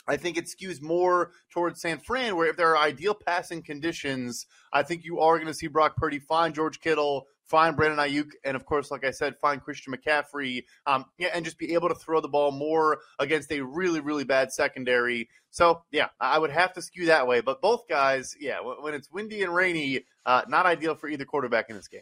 [0.07, 4.45] I think it skews more towards San Fran, where if there are ideal passing conditions,
[4.71, 8.31] I think you are going to see Brock Purdy find George Kittle, find Brandon Aiyuk,
[8.43, 11.89] and of course, like I said, find Christian McCaffrey, um, yeah, and just be able
[11.89, 15.29] to throw the ball more against a really, really bad secondary.
[15.51, 17.41] So, yeah, I would have to skew that way.
[17.41, 21.69] But both guys, yeah, when it's windy and rainy, uh, not ideal for either quarterback
[21.69, 22.01] in this game.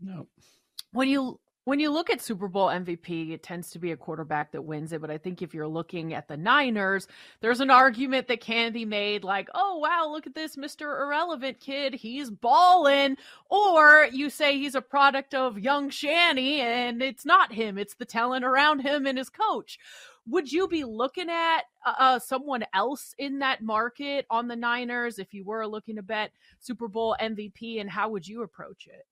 [0.00, 0.26] No.
[0.92, 4.52] When you when you look at Super Bowl MVP, it tends to be a quarterback
[4.52, 5.00] that wins it.
[5.00, 7.08] But I think if you're looking at the Niners,
[7.40, 11.00] there's an argument that can be made like, oh, wow, look at this Mr.
[11.00, 11.94] Irrelevant kid.
[11.94, 13.16] He's balling.
[13.48, 18.04] Or you say he's a product of young Shanny and it's not him, it's the
[18.04, 19.78] talent around him and his coach.
[20.26, 25.18] Would you be looking at uh, uh someone else in that market on the Niners
[25.18, 27.80] if you were looking to bet Super Bowl MVP?
[27.80, 29.06] And how would you approach it?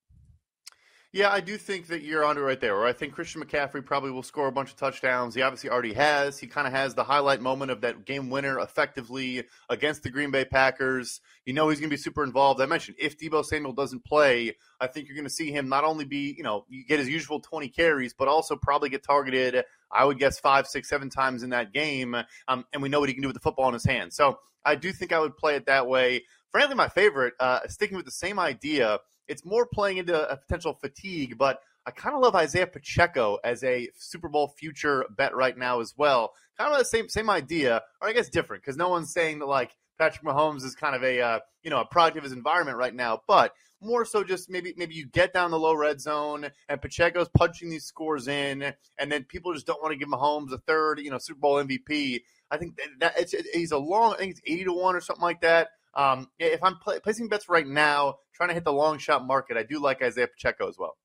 [1.15, 2.75] Yeah, I do think that you're onto right there.
[2.75, 5.35] Or I think Christian McCaffrey probably will score a bunch of touchdowns.
[5.35, 6.39] He obviously already has.
[6.39, 10.31] He kind of has the highlight moment of that game winner effectively against the Green
[10.31, 11.21] Bay Packers.
[11.45, 12.63] You know he's going to be super involved.
[12.63, 15.85] I mentioned if Deebo Samuel doesn't play, I think you're going to see him not
[15.85, 20.07] only be, you know, get his usual 20 carries, but also probably get targeted, I
[20.07, 22.17] would guess, five, six, seven times in that game.
[22.49, 24.17] Um, and we know what he can do with the football in his hands.
[24.17, 26.23] So I do think I would play it that way.
[26.53, 30.75] Frankly, my favorite, uh, sticking with the same idea– it's more playing into a potential
[30.75, 35.57] fatigue, but I kind of love Isaiah Pacheco as a Super Bowl future bet right
[35.57, 36.33] now as well.
[36.59, 39.47] Kind of the same same idea, or I guess different, because no one's saying that
[39.47, 42.77] like Patrick Mahomes is kind of a uh, you know a product of his environment
[42.77, 46.49] right now, but more so just maybe maybe you get down the low red zone
[46.69, 50.53] and Pacheco's punching these scores in, and then people just don't want to give Mahomes
[50.53, 52.23] a third you know Super Bowl MVP.
[52.51, 55.01] I think that, it's, it, he's a long, I think it's eighty to one or
[55.01, 55.71] something like that.
[55.95, 59.57] Um, if I'm pl- placing bets right now, trying to hit the long shot market,
[59.57, 60.97] I do like Isaiah Pacheco as well.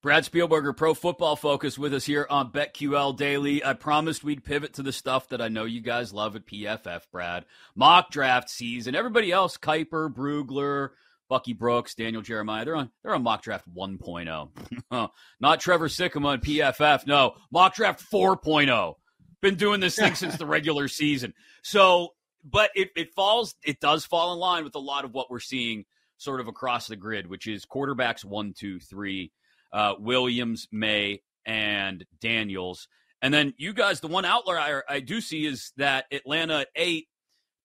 [0.00, 3.64] Brad Spielberger, Pro Football Focus, with us here on BetQL Daily.
[3.64, 7.02] I promised we'd pivot to the stuff that I know you guys love at PFF,
[7.10, 7.44] Brad.
[7.74, 8.94] Mock draft season.
[8.94, 10.90] Everybody else, Kiper, Brugler,
[11.28, 15.10] Bucky Brooks, Daniel Jeremiah, they're on they're on mock draft 1.0.
[15.40, 17.06] Not Trevor Sikkema and PFF.
[17.06, 18.94] No, mock draft 4.0.
[19.40, 21.34] Been doing this thing since the regular season.
[21.62, 22.10] So
[22.44, 25.40] but it, it falls it does fall in line with a lot of what we're
[25.40, 25.84] seeing
[26.18, 29.32] sort of across the grid, which is quarterbacks one, two, three,
[29.72, 32.88] uh, Williams, Maye, and Daniels.
[33.22, 37.08] And then you guys, the one outlier I, do see is that Atlanta at eight,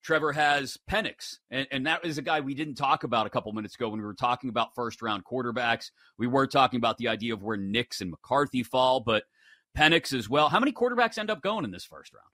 [0.03, 1.37] Trevor has Penix.
[1.51, 3.99] And, and that is a guy we didn't talk about a couple minutes ago when
[3.99, 5.91] we were talking about first round quarterbacks.
[6.17, 9.23] We were talking about the idea of where Nix and McCarthy fall, but
[9.77, 10.49] Penix as well.
[10.49, 12.32] How many quarterbacks end up going in this first round?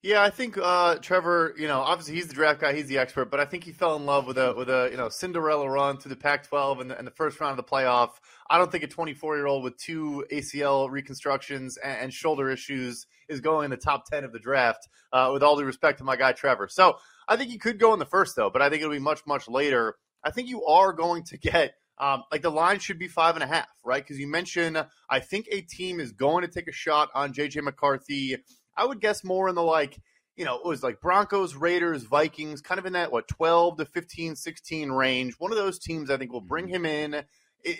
[0.00, 1.54] Yeah, I think uh, Trevor.
[1.58, 3.96] You know, obviously he's the draft guy, he's the expert, but I think he fell
[3.96, 6.98] in love with a with a you know Cinderella run through the Pac-12 and the,
[6.98, 8.10] and the first round of the playoff.
[8.48, 13.06] I don't think a 24 year old with two ACL reconstructions and, and, shoulder issues
[13.28, 14.88] is going in the top 10 of the draft.
[15.12, 17.92] Uh, with all due respect to my guy Trevor, so I think he could go
[17.92, 19.96] in the first though, but I think it'll be much much later.
[20.22, 21.74] I think you are going to get.
[22.00, 24.00] Um, like the line should be five and a half, right?
[24.00, 24.80] Because you mentioned,
[25.10, 28.36] I think a team is going to take a shot on JJ McCarthy
[28.78, 30.00] I would guess more in the like,
[30.36, 33.84] you know, it was like Broncos, Raiders, Vikings, kind of in that, what, 12 to
[33.84, 35.34] 15, 16 range.
[35.38, 36.86] One of those teams I think will bring mm-hmm.
[36.86, 37.24] him in,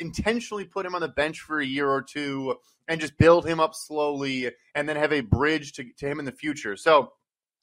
[0.01, 2.57] intentionally put him on the bench for a year or two,
[2.88, 6.24] and just build him up slowly and then have a bridge to, to him in
[6.24, 6.76] the future.
[6.76, 7.12] So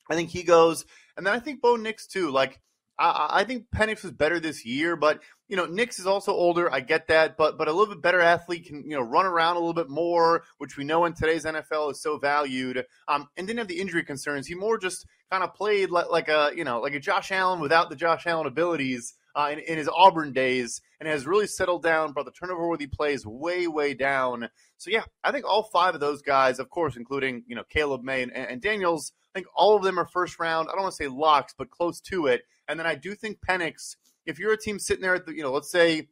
[0.09, 0.86] I think he goes.
[1.17, 2.29] And then I think Bo Nix too.
[2.31, 2.61] Like,
[2.97, 6.71] I, I think Penix was better this year, but you know, Nix is also older.
[6.71, 9.57] I get that, but but a little bit better athlete can you know run around
[9.57, 12.83] a little bit more, which we know in today's NFL is so valued.
[13.07, 14.47] Um, and didn't have the injury concerns.
[14.47, 17.59] He more just kind of played like, like a you know like a Josh Allen
[17.59, 19.13] without the Josh Allen abilities.
[19.36, 22.88] Uh, in, in, his Auburn days and has really settled down, brought the turnover worthy
[22.88, 24.47] plays way, way down.
[24.77, 28.01] So yeah, I think all five of those guys, of course, including you know Caleb
[28.01, 30.69] Maye and, and Daniels, I think all of them are first round.
[30.69, 32.43] I don't want to say locks, but close to it.
[32.69, 35.43] And then I do think Penix, if you're a team sitting there at the, you
[35.43, 36.07] know, let's say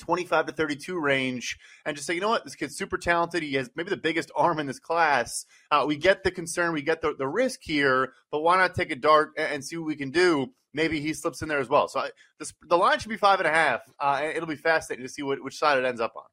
[0.00, 3.42] 25 to 32 range and just say, you know what, this kid's super talented.
[3.42, 5.46] He has maybe the biggest arm in this class.
[5.70, 8.90] Uh, we get the concern, we get the, the risk here, but why not take
[8.90, 10.48] a dart and, see what we can do?
[10.72, 11.86] Maybe he slips in there as well.
[11.86, 13.82] So I, this, the line should be five and a half.
[14.00, 16.24] Uh, it'll be fascinating to see what, which side it ends up on.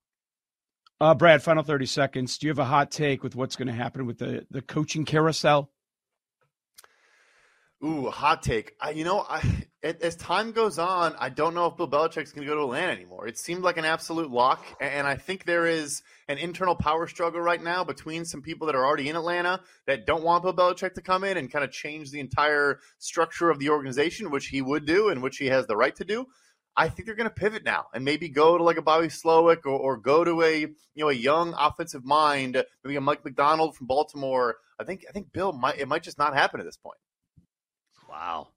[0.99, 2.37] Uh, Brad, final 30 seconds.
[2.37, 5.05] Do you have a hot take with what's going to happen with the, the coaching
[5.05, 5.69] carousel?
[7.85, 8.73] Ooh, hot take.
[8.81, 9.41] I, you know, I,
[9.83, 12.91] as time goes on, I don't know if Bill Belichick's going to go to Atlanta
[12.91, 13.27] anymore.
[13.27, 17.39] It seemed like an absolute lock, and I think there is an internal power struggle
[17.39, 20.95] right now between some people that are already in Atlanta that don't want Bill Belichick
[20.95, 24.61] to come in and kind of change the entire structure of the organization, which he
[24.61, 26.25] would do and which he has the right to do.
[26.75, 29.65] I think they're going to pivot now and maybe go to like a Bobby Slowik
[29.65, 33.75] or, or go to a you know a young offensive mind, maybe a Mike Macdonald
[33.75, 34.57] from Baltimore.
[34.79, 36.97] I think I think Bill might it might just not happen at this point.
[38.09, 38.47] Wow.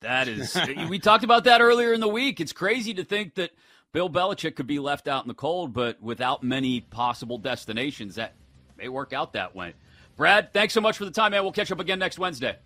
[0.00, 0.56] That is,
[0.88, 2.40] we talked about that earlier in the week.
[2.40, 3.50] It's crazy to think that
[3.92, 8.34] Bill Belichick could be left out in the cold, but without many possible destinations, that
[8.76, 9.74] may work out that way.
[10.16, 11.42] Brad, thanks so much for the time, man.
[11.42, 12.56] We'll catch up again next Wednesday.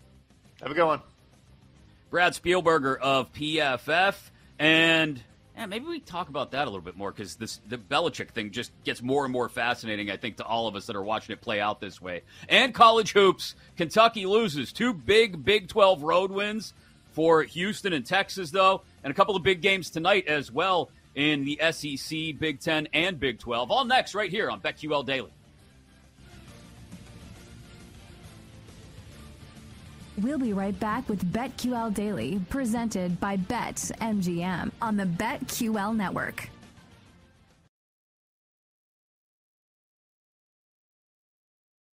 [0.61, 1.01] Have a good one.
[2.11, 4.15] Brad Spielberger of PFF.
[4.59, 5.23] And
[5.57, 8.51] yeah, maybe we talk about that a little bit more because this the Belichick thing
[8.51, 10.11] just gets more and more fascinating.
[10.11, 12.23] I think to all of us that are watching it play out this way.
[12.49, 16.73] And college hoops, Kentucky loses two big Big Twelve road wins
[17.13, 21.45] for Houston and Texas, though, and a couple of big games tonight as well in
[21.45, 23.71] the SEC, Big Ten, and Big Twelve.
[23.71, 25.33] All next, right here on BetQL Daily.
[30.23, 36.49] We'll be right back with BetQL Daily, presented by BetMGM on the BetQL network.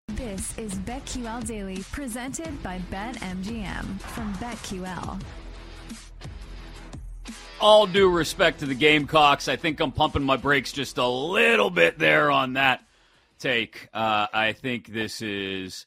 [0.08, 5.22] This is BetQL Daily, presented by BetMGM from BetQL.
[7.60, 11.70] All due respect to the Gamecocks, I think I'm pumping my brakes just a little
[11.70, 12.82] bit there on that
[13.38, 13.88] take.
[13.94, 15.86] Uh, I think this is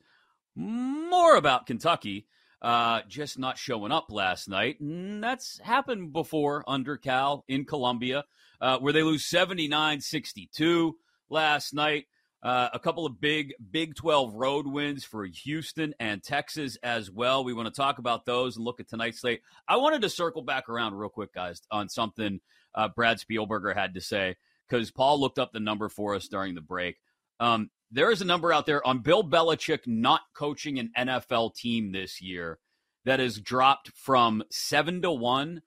[0.55, 2.25] more about Kentucky
[2.61, 4.79] uh, just not showing up last night.
[4.79, 8.25] And that's happened before under Cal in Columbia,
[8.59, 10.95] uh, where they lose 79 62
[11.29, 12.05] last night.
[12.41, 17.43] Uh, a couple of big Big 12 road wins for Houston and Texas as well.
[17.43, 19.41] We want to talk about those and look at tonight's slate.
[19.67, 22.39] I wanted to circle back around real quick, guys, on something
[22.73, 24.37] uh, Brad Spielberger had to say
[24.69, 26.97] because Paul looked up the number for us during the break.
[27.41, 31.91] Um, there is a number out there on Bill Belichick not coaching an NFL team
[31.91, 32.59] this year
[33.05, 35.61] that has dropped from seven to one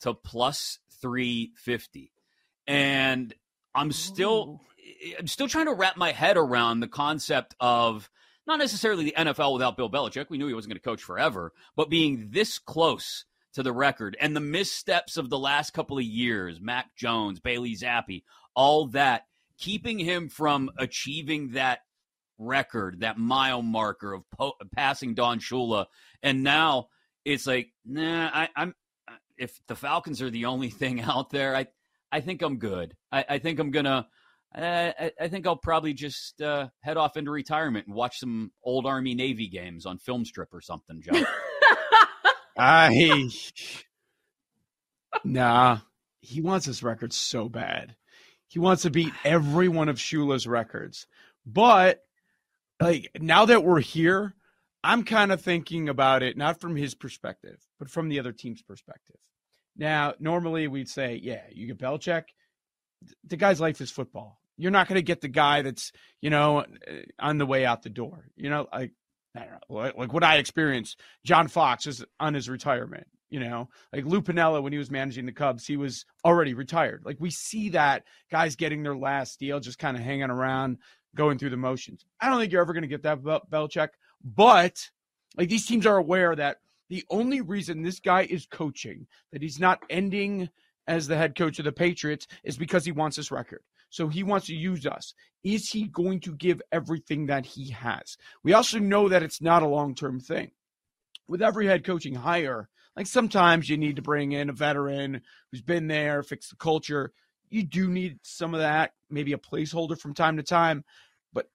[0.00, 2.12] to plus 350.
[2.66, 3.34] And
[3.74, 4.60] I'm still.
[4.62, 4.66] Ooh.
[5.18, 8.08] I'm still trying to wrap my head around the concept of
[8.46, 10.30] not necessarily the NFL without Bill Belichick.
[10.30, 13.24] We knew he wasn't going to coach forever, but being this close
[13.54, 17.74] to the record and the missteps of the last couple of years, Mac Jones, Bailey
[17.74, 18.22] Zappe,
[18.54, 19.24] all that
[19.58, 21.80] keeping him from achieving that
[22.38, 25.86] record, that mile marker of po- passing Don Shula,
[26.22, 26.88] and now
[27.24, 28.74] it's like, nah, I, am
[29.36, 31.66] If the Falcons are the only thing out there, I,
[32.12, 32.94] I think I'm good.
[33.10, 34.06] I, I think I'm gonna.
[34.54, 38.86] I, I think I'll probably just uh, head off into retirement and watch some old
[38.86, 41.26] Army Navy games on film strip or something, John.
[42.56, 43.28] I
[45.24, 45.80] nah,
[46.20, 47.96] he wants his record so bad.
[48.48, 51.06] He wants to beat every one of Shula's records.
[51.44, 52.02] But
[52.80, 54.34] like now that we're here,
[54.84, 58.62] I'm kind of thinking about it not from his perspective, but from the other team's
[58.62, 59.16] perspective.
[59.76, 62.24] Now, normally we'd say, yeah, you get Belichick.
[63.24, 64.40] The guy's life is football.
[64.56, 65.92] You're not going to get the guy that's,
[66.22, 66.64] you know, uh,
[67.18, 68.30] on the way out the door.
[68.36, 68.92] You know, like,
[69.68, 71.00] like what I experienced.
[71.24, 73.06] John Fox is on his retirement.
[73.28, 77.02] You know, like Lou Piniella when he was managing the Cubs, he was already retired.
[77.04, 80.78] Like we see that guys getting their last deal, just kind of hanging around,
[81.16, 82.04] going through the motions.
[82.20, 83.88] I don't think you're ever going to get that Bel- Belichick,
[84.24, 84.90] but
[85.36, 86.58] like these teams are aware that
[86.88, 90.48] the only reason this guy is coaching, that he's not ending
[90.86, 93.62] as the head coach of the Patriots, is because he wants this record.
[93.96, 95.14] So he wants to use us.
[95.42, 98.18] Is he going to give everything that he has?
[98.42, 100.50] We also know that it's not a long term thing.
[101.26, 105.62] With every head coaching hire, like sometimes you need to bring in a veteran who's
[105.62, 107.12] been there, fix the culture.
[107.48, 110.84] You do need some of that, maybe a placeholder from time to time.
[111.32, 111.48] But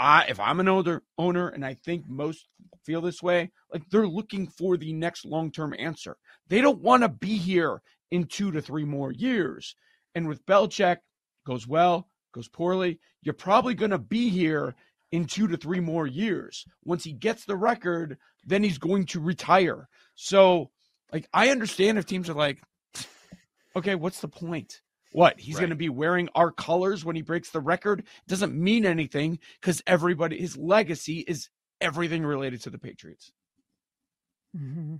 [0.00, 2.48] I, if I'm an older owner, and I think most
[2.84, 6.16] feel this way, like they're looking for the next long term answer.
[6.48, 9.76] They don't want to be here in two to three more years.
[10.16, 10.98] And with Belichick,
[11.46, 14.74] goes well, goes poorly, you're probably going to be here
[15.12, 16.64] in two to three more years.
[16.84, 19.88] Once he gets the record, then he's going to retire.
[20.14, 20.70] So,
[21.12, 22.60] like, I understand if teams are like,
[23.76, 24.80] okay, what's the point?
[25.12, 25.38] What?
[25.38, 25.60] He's right.
[25.60, 28.00] going to be wearing our colors when he breaks the record?
[28.00, 31.48] It doesn't mean anything because everybody, his legacy is
[31.80, 33.30] everything related to the Patriots.
[34.56, 34.96] Mm-hmm.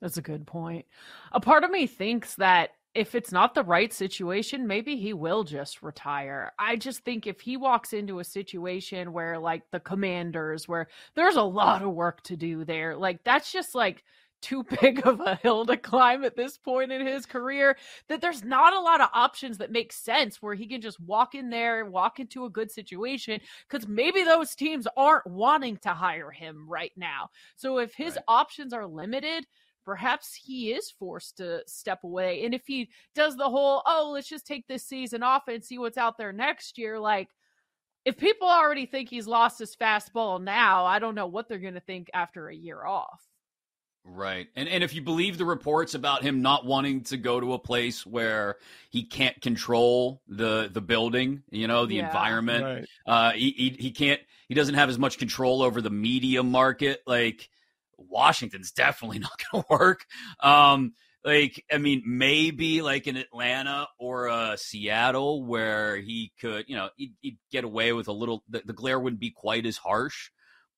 [0.00, 0.86] That's a good point.
[1.30, 5.44] A part of me thinks that if it's not the right situation, maybe he will
[5.44, 6.52] just retire.
[6.58, 11.36] I just think if he walks into a situation where, like, the commanders, where there's
[11.36, 14.04] a lot of work to do there, like, that's just like
[14.42, 17.78] too big of a hill to climb at this point in his career
[18.08, 21.34] that there's not a lot of options that make sense where he can just walk
[21.34, 26.30] in there walk into a good situation because maybe those teams aren't wanting to hire
[26.30, 28.24] him right now so if his right.
[28.28, 29.46] options are limited
[29.84, 32.44] perhaps he is forced to step away.
[32.44, 35.78] And if he does the whole, oh, let's just take this season off and see
[35.78, 37.28] what's out there next year, like
[38.04, 41.74] if people already think he's lost his fastball now, I don't know what they're going
[41.74, 43.20] to think after a year off.
[44.04, 44.48] Right.
[44.56, 47.58] And and if you believe the reports about him not wanting to go to a
[47.58, 48.56] place where
[48.90, 52.06] he can't control the the building, you know, the yeah.
[52.06, 52.86] environment, right.
[53.06, 57.02] uh he, he he can't he doesn't have as much control over the media market
[57.06, 57.48] like
[57.96, 60.04] Washington's definitely not going to work.
[60.40, 60.92] Um,
[61.24, 66.88] like, I mean, maybe like in Atlanta or uh, Seattle, where he could, you know,
[66.96, 68.42] he'd, he'd get away with a little.
[68.48, 70.30] The, the, glare wouldn't be quite as harsh,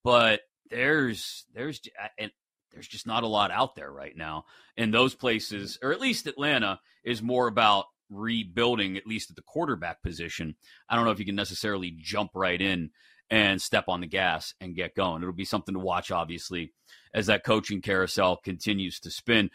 [0.02, 0.40] but
[0.70, 1.80] there's there's
[2.18, 2.30] and
[2.72, 4.44] there's just not a lot out there right now
[4.76, 9.42] in those places, or at least Atlanta is more about rebuilding, at least at the
[9.42, 10.56] quarterback position.
[10.88, 12.90] I don't know if you can necessarily jump right in
[13.30, 15.22] and step on the gas and get going.
[15.22, 16.72] It'll be something to watch, obviously,
[17.14, 19.50] as that coaching carousel continues to spin.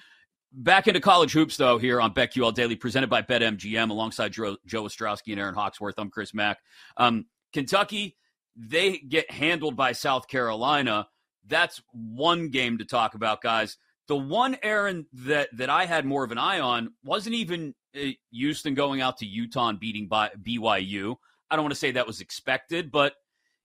[0.52, 5.32] Back into college hoops, though, here on BetQL Daily, presented by BetMGM, alongside Joe, Ostrowski
[5.32, 5.96] and Erin Hawksworth.
[6.00, 6.58] I'm Chris Mack.
[6.98, 8.18] Um, Kentucky,
[8.56, 11.08] they get handled by South Carolina.
[11.48, 13.78] That's one game to talk about, guys.
[14.08, 18.08] The one Erin that that I had more of an eye on wasn't even uh,
[18.32, 21.16] Houston going out to Utah and beating by BYU.
[21.52, 23.14] I don't want to say that was expected, but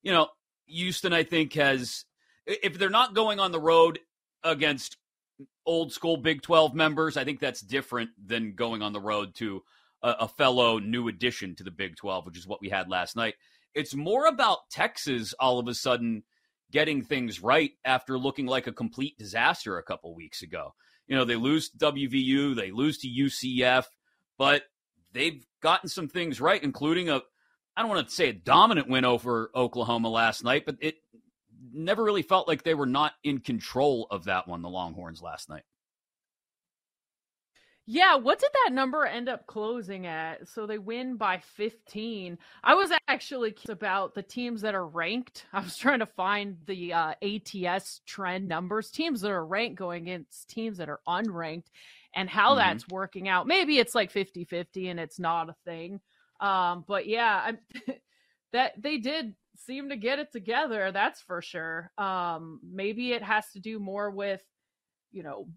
[0.05, 0.29] you know,
[0.67, 2.05] Houston, I think, has,
[2.47, 3.99] if they're not going on the road
[4.45, 4.97] against
[5.67, 9.63] old school Big 12 members, I think that's different than going on the road to
[10.03, 13.17] a, a fellow new addition to the Big 12, which is what we had last
[13.17, 13.35] night.
[13.75, 16.23] It's more about Texas all of a sudden
[16.71, 20.75] getting things right after looking like a complete disaster a couple weeks ago.
[21.07, 23.85] You know, they lose to WVU, they lose to UCF,
[24.39, 24.63] but
[25.13, 27.23] they've gotten some things right, including a,
[27.77, 30.97] I don't want to say a dominant win over Oklahoma last night, but it
[31.73, 35.49] never really felt like they were not in control of that one, the Longhorns last
[35.49, 35.65] night.
[37.87, 40.49] Yeah, what did that number end up closing at?
[40.49, 42.39] So they win by 15.
[42.63, 45.45] I was actually about the teams that are ranked.
[45.53, 50.05] I was trying to find the uh, ATS trend numbers, teams that are ranked going
[50.05, 51.67] against teams that are unranked,
[52.15, 52.61] and how mm-hmm.
[52.61, 53.47] that's working out.
[53.47, 56.01] Maybe it's like 50 50 and it's not a thing.
[56.45, 57.59] Um, but yeah, I'm,
[58.53, 60.93] that they did seem to get it together.
[60.93, 61.91] That's for sure.
[61.97, 64.43] Um, maybe it has to do more with,
[65.11, 65.49] you know,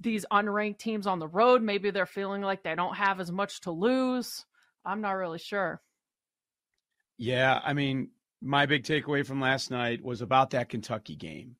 [0.00, 1.62] these unranked teams on the road.
[1.62, 4.44] Maybe they're feeling like they don't have as much to lose.
[4.84, 5.80] I'm not really sure.
[7.16, 8.10] Yeah, I mean,
[8.42, 11.56] my big takeaway from last night was about that Kentucky game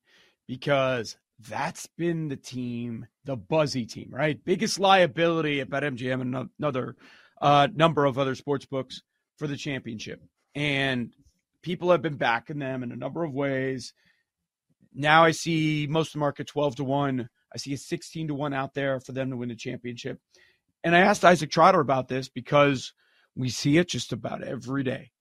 [0.47, 1.17] because
[1.49, 4.39] that's been the team, the buzzy team, right?
[4.45, 6.95] Biggest liability at BetMGM and another
[7.41, 9.01] a number of other sports books
[9.37, 10.21] for the championship.
[10.55, 11.11] And
[11.61, 13.93] people have been backing them in a number of ways.
[14.93, 17.29] Now I see most of the market 12 to 1.
[17.53, 20.19] I see a 16 to 1 out there for them to win the championship.
[20.83, 22.93] And I asked Isaac Trotter about this because
[23.35, 25.11] we see it just about every day.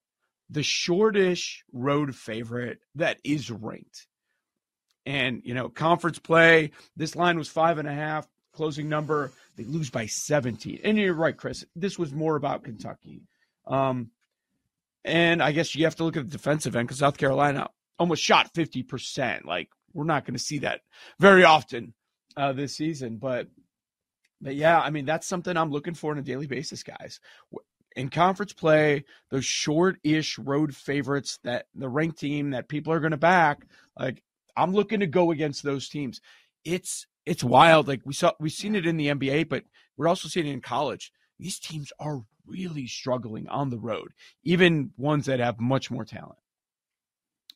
[0.49, 4.07] The shortish road favorite that is ranked.
[5.05, 9.33] And, you know, conference play, this line was five and a half, closing number.
[9.57, 10.81] They lose by 17.
[10.85, 11.65] And you're right, Chris.
[11.75, 13.23] This was more about Kentucky.
[13.67, 14.11] Um,
[15.05, 18.23] and I guess you have to look at the defensive end because South Carolina almost
[18.23, 19.45] shot 50%.
[19.45, 20.81] Like, we're not going to see that
[21.19, 21.95] very often
[22.37, 23.17] uh, this season.
[23.17, 23.49] But,
[24.41, 27.21] but yeah, I mean, that's something I'm looking for on a daily basis, guys.
[27.95, 33.01] In conference play, those short ish road favorites that the ranked team that people are
[33.01, 33.67] going to back,
[33.99, 34.23] like,
[34.57, 36.21] I'm looking to go against those teams.
[36.65, 37.89] It's it's wild.
[37.89, 39.65] Like we saw, we've seen it in the NBA, but
[39.97, 41.13] we're also seeing it in college.
[41.39, 44.13] These teams are really struggling on the road,
[44.45, 46.39] even ones that have much more talent.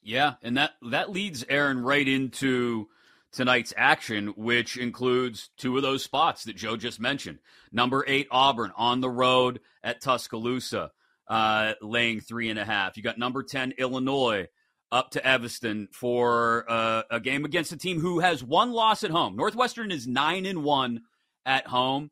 [0.03, 2.89] Yeah, and that that leads Erin right into
[3.33, 7.39] tonight's action, which includes two of those spots that Joe just mentioned.
[7.71, 10.91] Number eight Auburn on the road at Tuscaloosa,
[11.29, 12.97] uh, laying three and a half.
[12.97, 14.49] You got number ten Illinois
[14.93, 19.11] up to Evanston for uh, a game against a team who has one loss at
[19.11, 19.37] home.
[19.37, 21.03] Northwestern is nine and one
[21.47, 22.11] at home,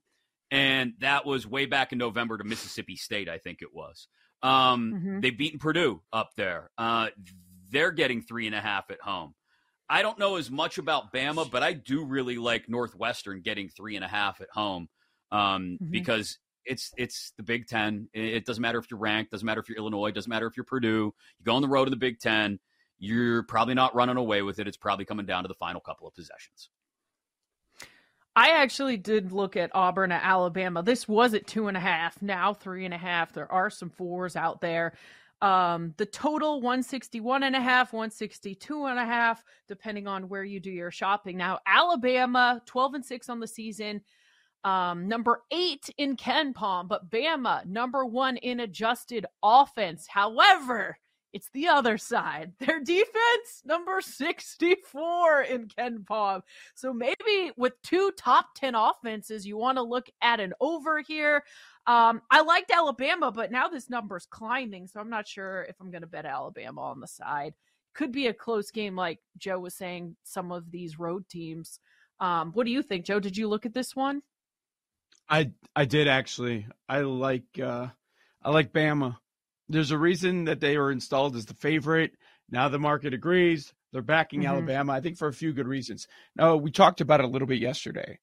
[0.51, 4.07] and that was way back in November to Mississippi State, I think it was.
[4.43, 5.20] Um, mm-hmm.
[5.20, 6.70] They've beaten Purdue up there.
[6.79, 7.09] Uh,
[7.70, 9.35] they're getting three and a half at home.
[9.91, 13.97] I don't know as much about Bama, but I do really like Northwestern getting three
[13.97, 14.89] and a half at home
[15.33, 15.91] um, mm-hmm.
[15.91, 18.09] because it's it's the Big Ten.
[18.12, 20.64] It doesn't matter if you're ranked, doesn't matter if you're Illinois, doesn't matter if you're
[20.64, 21.14] Purdue.
[21.39, 22.61] You go on the road in the Big Ten
[22.99, 24.68] you're probably not running away with it.
[24.68, 26.70] It's probably coming down to the final couple of possessions.
[28.36, 30.82] I actually did look at Auburn at Alabama.
[30.82, 33.32] This was at two and a half, now three and a half.
[33.32, 34.94] There are some fours out there.
[35.40, 40.61] Um, the total 161 and a half, 162 and a half, depending on where you
[40.61, 41.36] do your shopping.
[41.36, 44.03] Now, Alabama, 12 and 6 on the season.
[44.64, 50.07] Um, number eight in KenPom, but Bama, number one in adjusted offense.
[50.09, 50.99] However,
[51.39, 52.53] it's the other side.
[52.59, 56.43] Their defense, number 64 in KenPom.
[56.74, 61.45] So maybe with two top 10 offenses, you want to look at an over here.
[61.86, 64.89] Um, I liked Alabama, but now this number's climbing.
[64.89, 67.55] So I'm not sure if I'm going to bet Alabama on the side.
[67.95, 71.78] Could be a close game, like Joe was saying, some of these road teams.
[72.18, 73.20] Um, what do you think, Joe?
[73.20, 74.22] Did you look at this one?
[75.28, 76.66] I I did actually.
[76.89, 77.89] I like uh
[78.43, 79.18] I like Bama
[79.69, 82.12] there's a reason that they were installed as the favorite.
[82.51, 83.73] Now the market agrees.
[83.93, 84.51] They're backing mm-hmm.
[84.51, 86.07] Alabama, I think, for a few good reasons.
[86.37, 88.19] Now, we talked about it a little bit yesterday.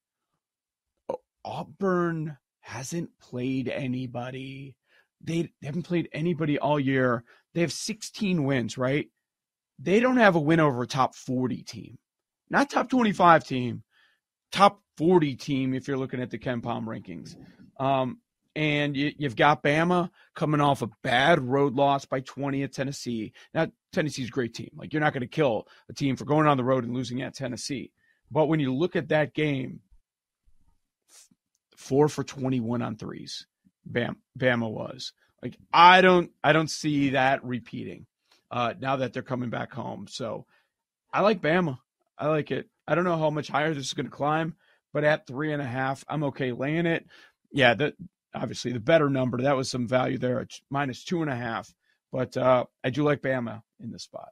[1.43, 4.76] Auburn hasn't played anybody.
[5.22, 7.24] They, they haven't played anybody all year.
[7.54, 9.10] They have 16 wins, right?
[9.80, 11.98] They don't have a win over a top 40 team,
[12.50, 13.84] not top 25 team,
[14.52, 17.36] top 40 team if you're looking at the KenPom rankings.
[17.80, 18.20] Um,
[18.56, 23.34] and you, have got Bama coming off a bad road loss by 20 at Tennessee.
[23.53, 24.72] Now, Tennessee's a great team.
[24.76, 27.22] Like, you're not going to kill a team for going on the road and losing
[27.22, 27.91] at Tennessee.
[28.32, 29.82] But when you look at that game,
[31.76, 33.45] four for 21 on threes,
[33.86, 35.12] Bam, Bama was.
[35.43, 38.06] Like, I don't, I don't see that repeating
[38.49, 40.08] uh, now that they're coming back home.
[40.10, 40.45] So
[41.14, 41.80] I like Bama.
[42.18, 42.70] I like it.
[42.88, 44.56] I don't know how much higher this is going to climb,
[44.93, 47.06] but at three and a half, I'm okay laying it.
[47.51, 47.93] Yeah, the,
[48.36, 49.42] obviously the better number.
[49.42, 50.40] That was some value there.
[50.42, 51.74] It's minus two and a half.
[52.12, 54.30] But uh, I do like Bama in this spot.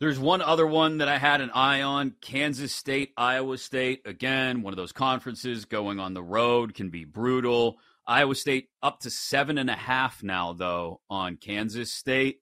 [0.00, 4.02] There's one other one that I had an eye on Kansas State, Iowa State.
[4.04, 7.76] Again, one of those conferences going on the road can be brutal.
[8.04, 12.40] Iowa State up to seven and a half now, though, on Kansas State.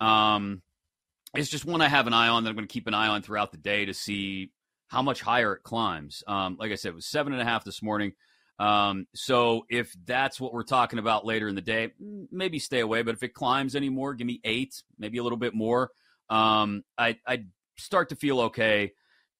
[0.00, 0.62] Um,
[1.32, 3.06] it's just one I have an eye on that I'm going to keep an eye
[3.06, 4.50] on throughout the day to see
[4.88, 6.24] how much higher it climbs.
[6.26, 8.14] Um, like I said, it was seven and a half this morning.
[8.60, 11.92] Um, so if that's what we're talking about later in the day,
[12.30, 13.00] maybe stay away.
[13.02, 15.90] But if it climbs anymore, give me eight, maybe a little bit more.
[16.28, 17.44] Um, I I
[17.78, 18.92] start to feel okay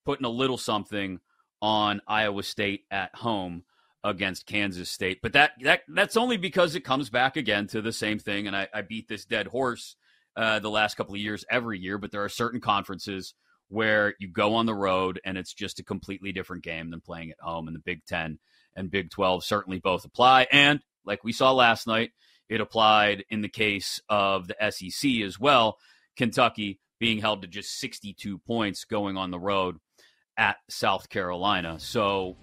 [0.06, 1.20] putting a little something
[1.60, 3.64] on Iowa State at home
[4.02, 5.20] against Kansas State.
[5.22, 8.46] But that that that's only because it comes back again to the same thing.
[8.46, 9.96] And I, I beat this dead horse
[10.34, 11.98] uh, the last couple of years every year.
[11.98, 13.34] But there are certain conferences
[13.68, 17.30] where you go on the road and it's just a completely different game than playing
[17.30, 17.68] at home.
[17.68, 18.38] in the Big Ten
[18.81, 20.49] and Big 12 certainly both apply.
[20.51, 22.11] And like we saw last night,
[22.49, 25.78] it applied in the case of the SEC as well.
[26.16, 29.76] Kentucky being held to just 62 points going on the road
[30.37, 31.78] at South Carolina.
[31.78, 32.37] So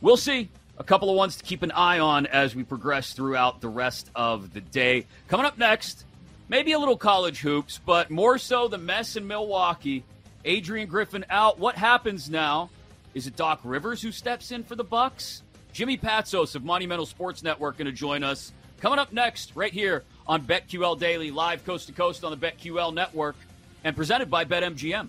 [0.00, 0.48] we'll see.
[0.78, 4.10] A couple of ones to keep an eye on as we progress throughout the rest
[4.14, 5.06] of the day.
[5.28, 6.06] Coming up next,
[6.48, 10.04] maybe a little college hoops, but more so the mess in Milwaukee.
[10.46, 11.58] Adrian Griffin out.
[11.58, 12.70] What happens now?
[13.12, 15.42] Is it Doc Rivers who steps in for the Bucks?
[15.72, 18.52] Jimmy Patsos of Monumental Sports Network going to join us.
[18.80, 22.94] Coming up next, right here on BetQL Daily, live coast to coast on the BetQL
[22.94, 23.36] network,
[23.82, 25.08] and presented by BetMGM.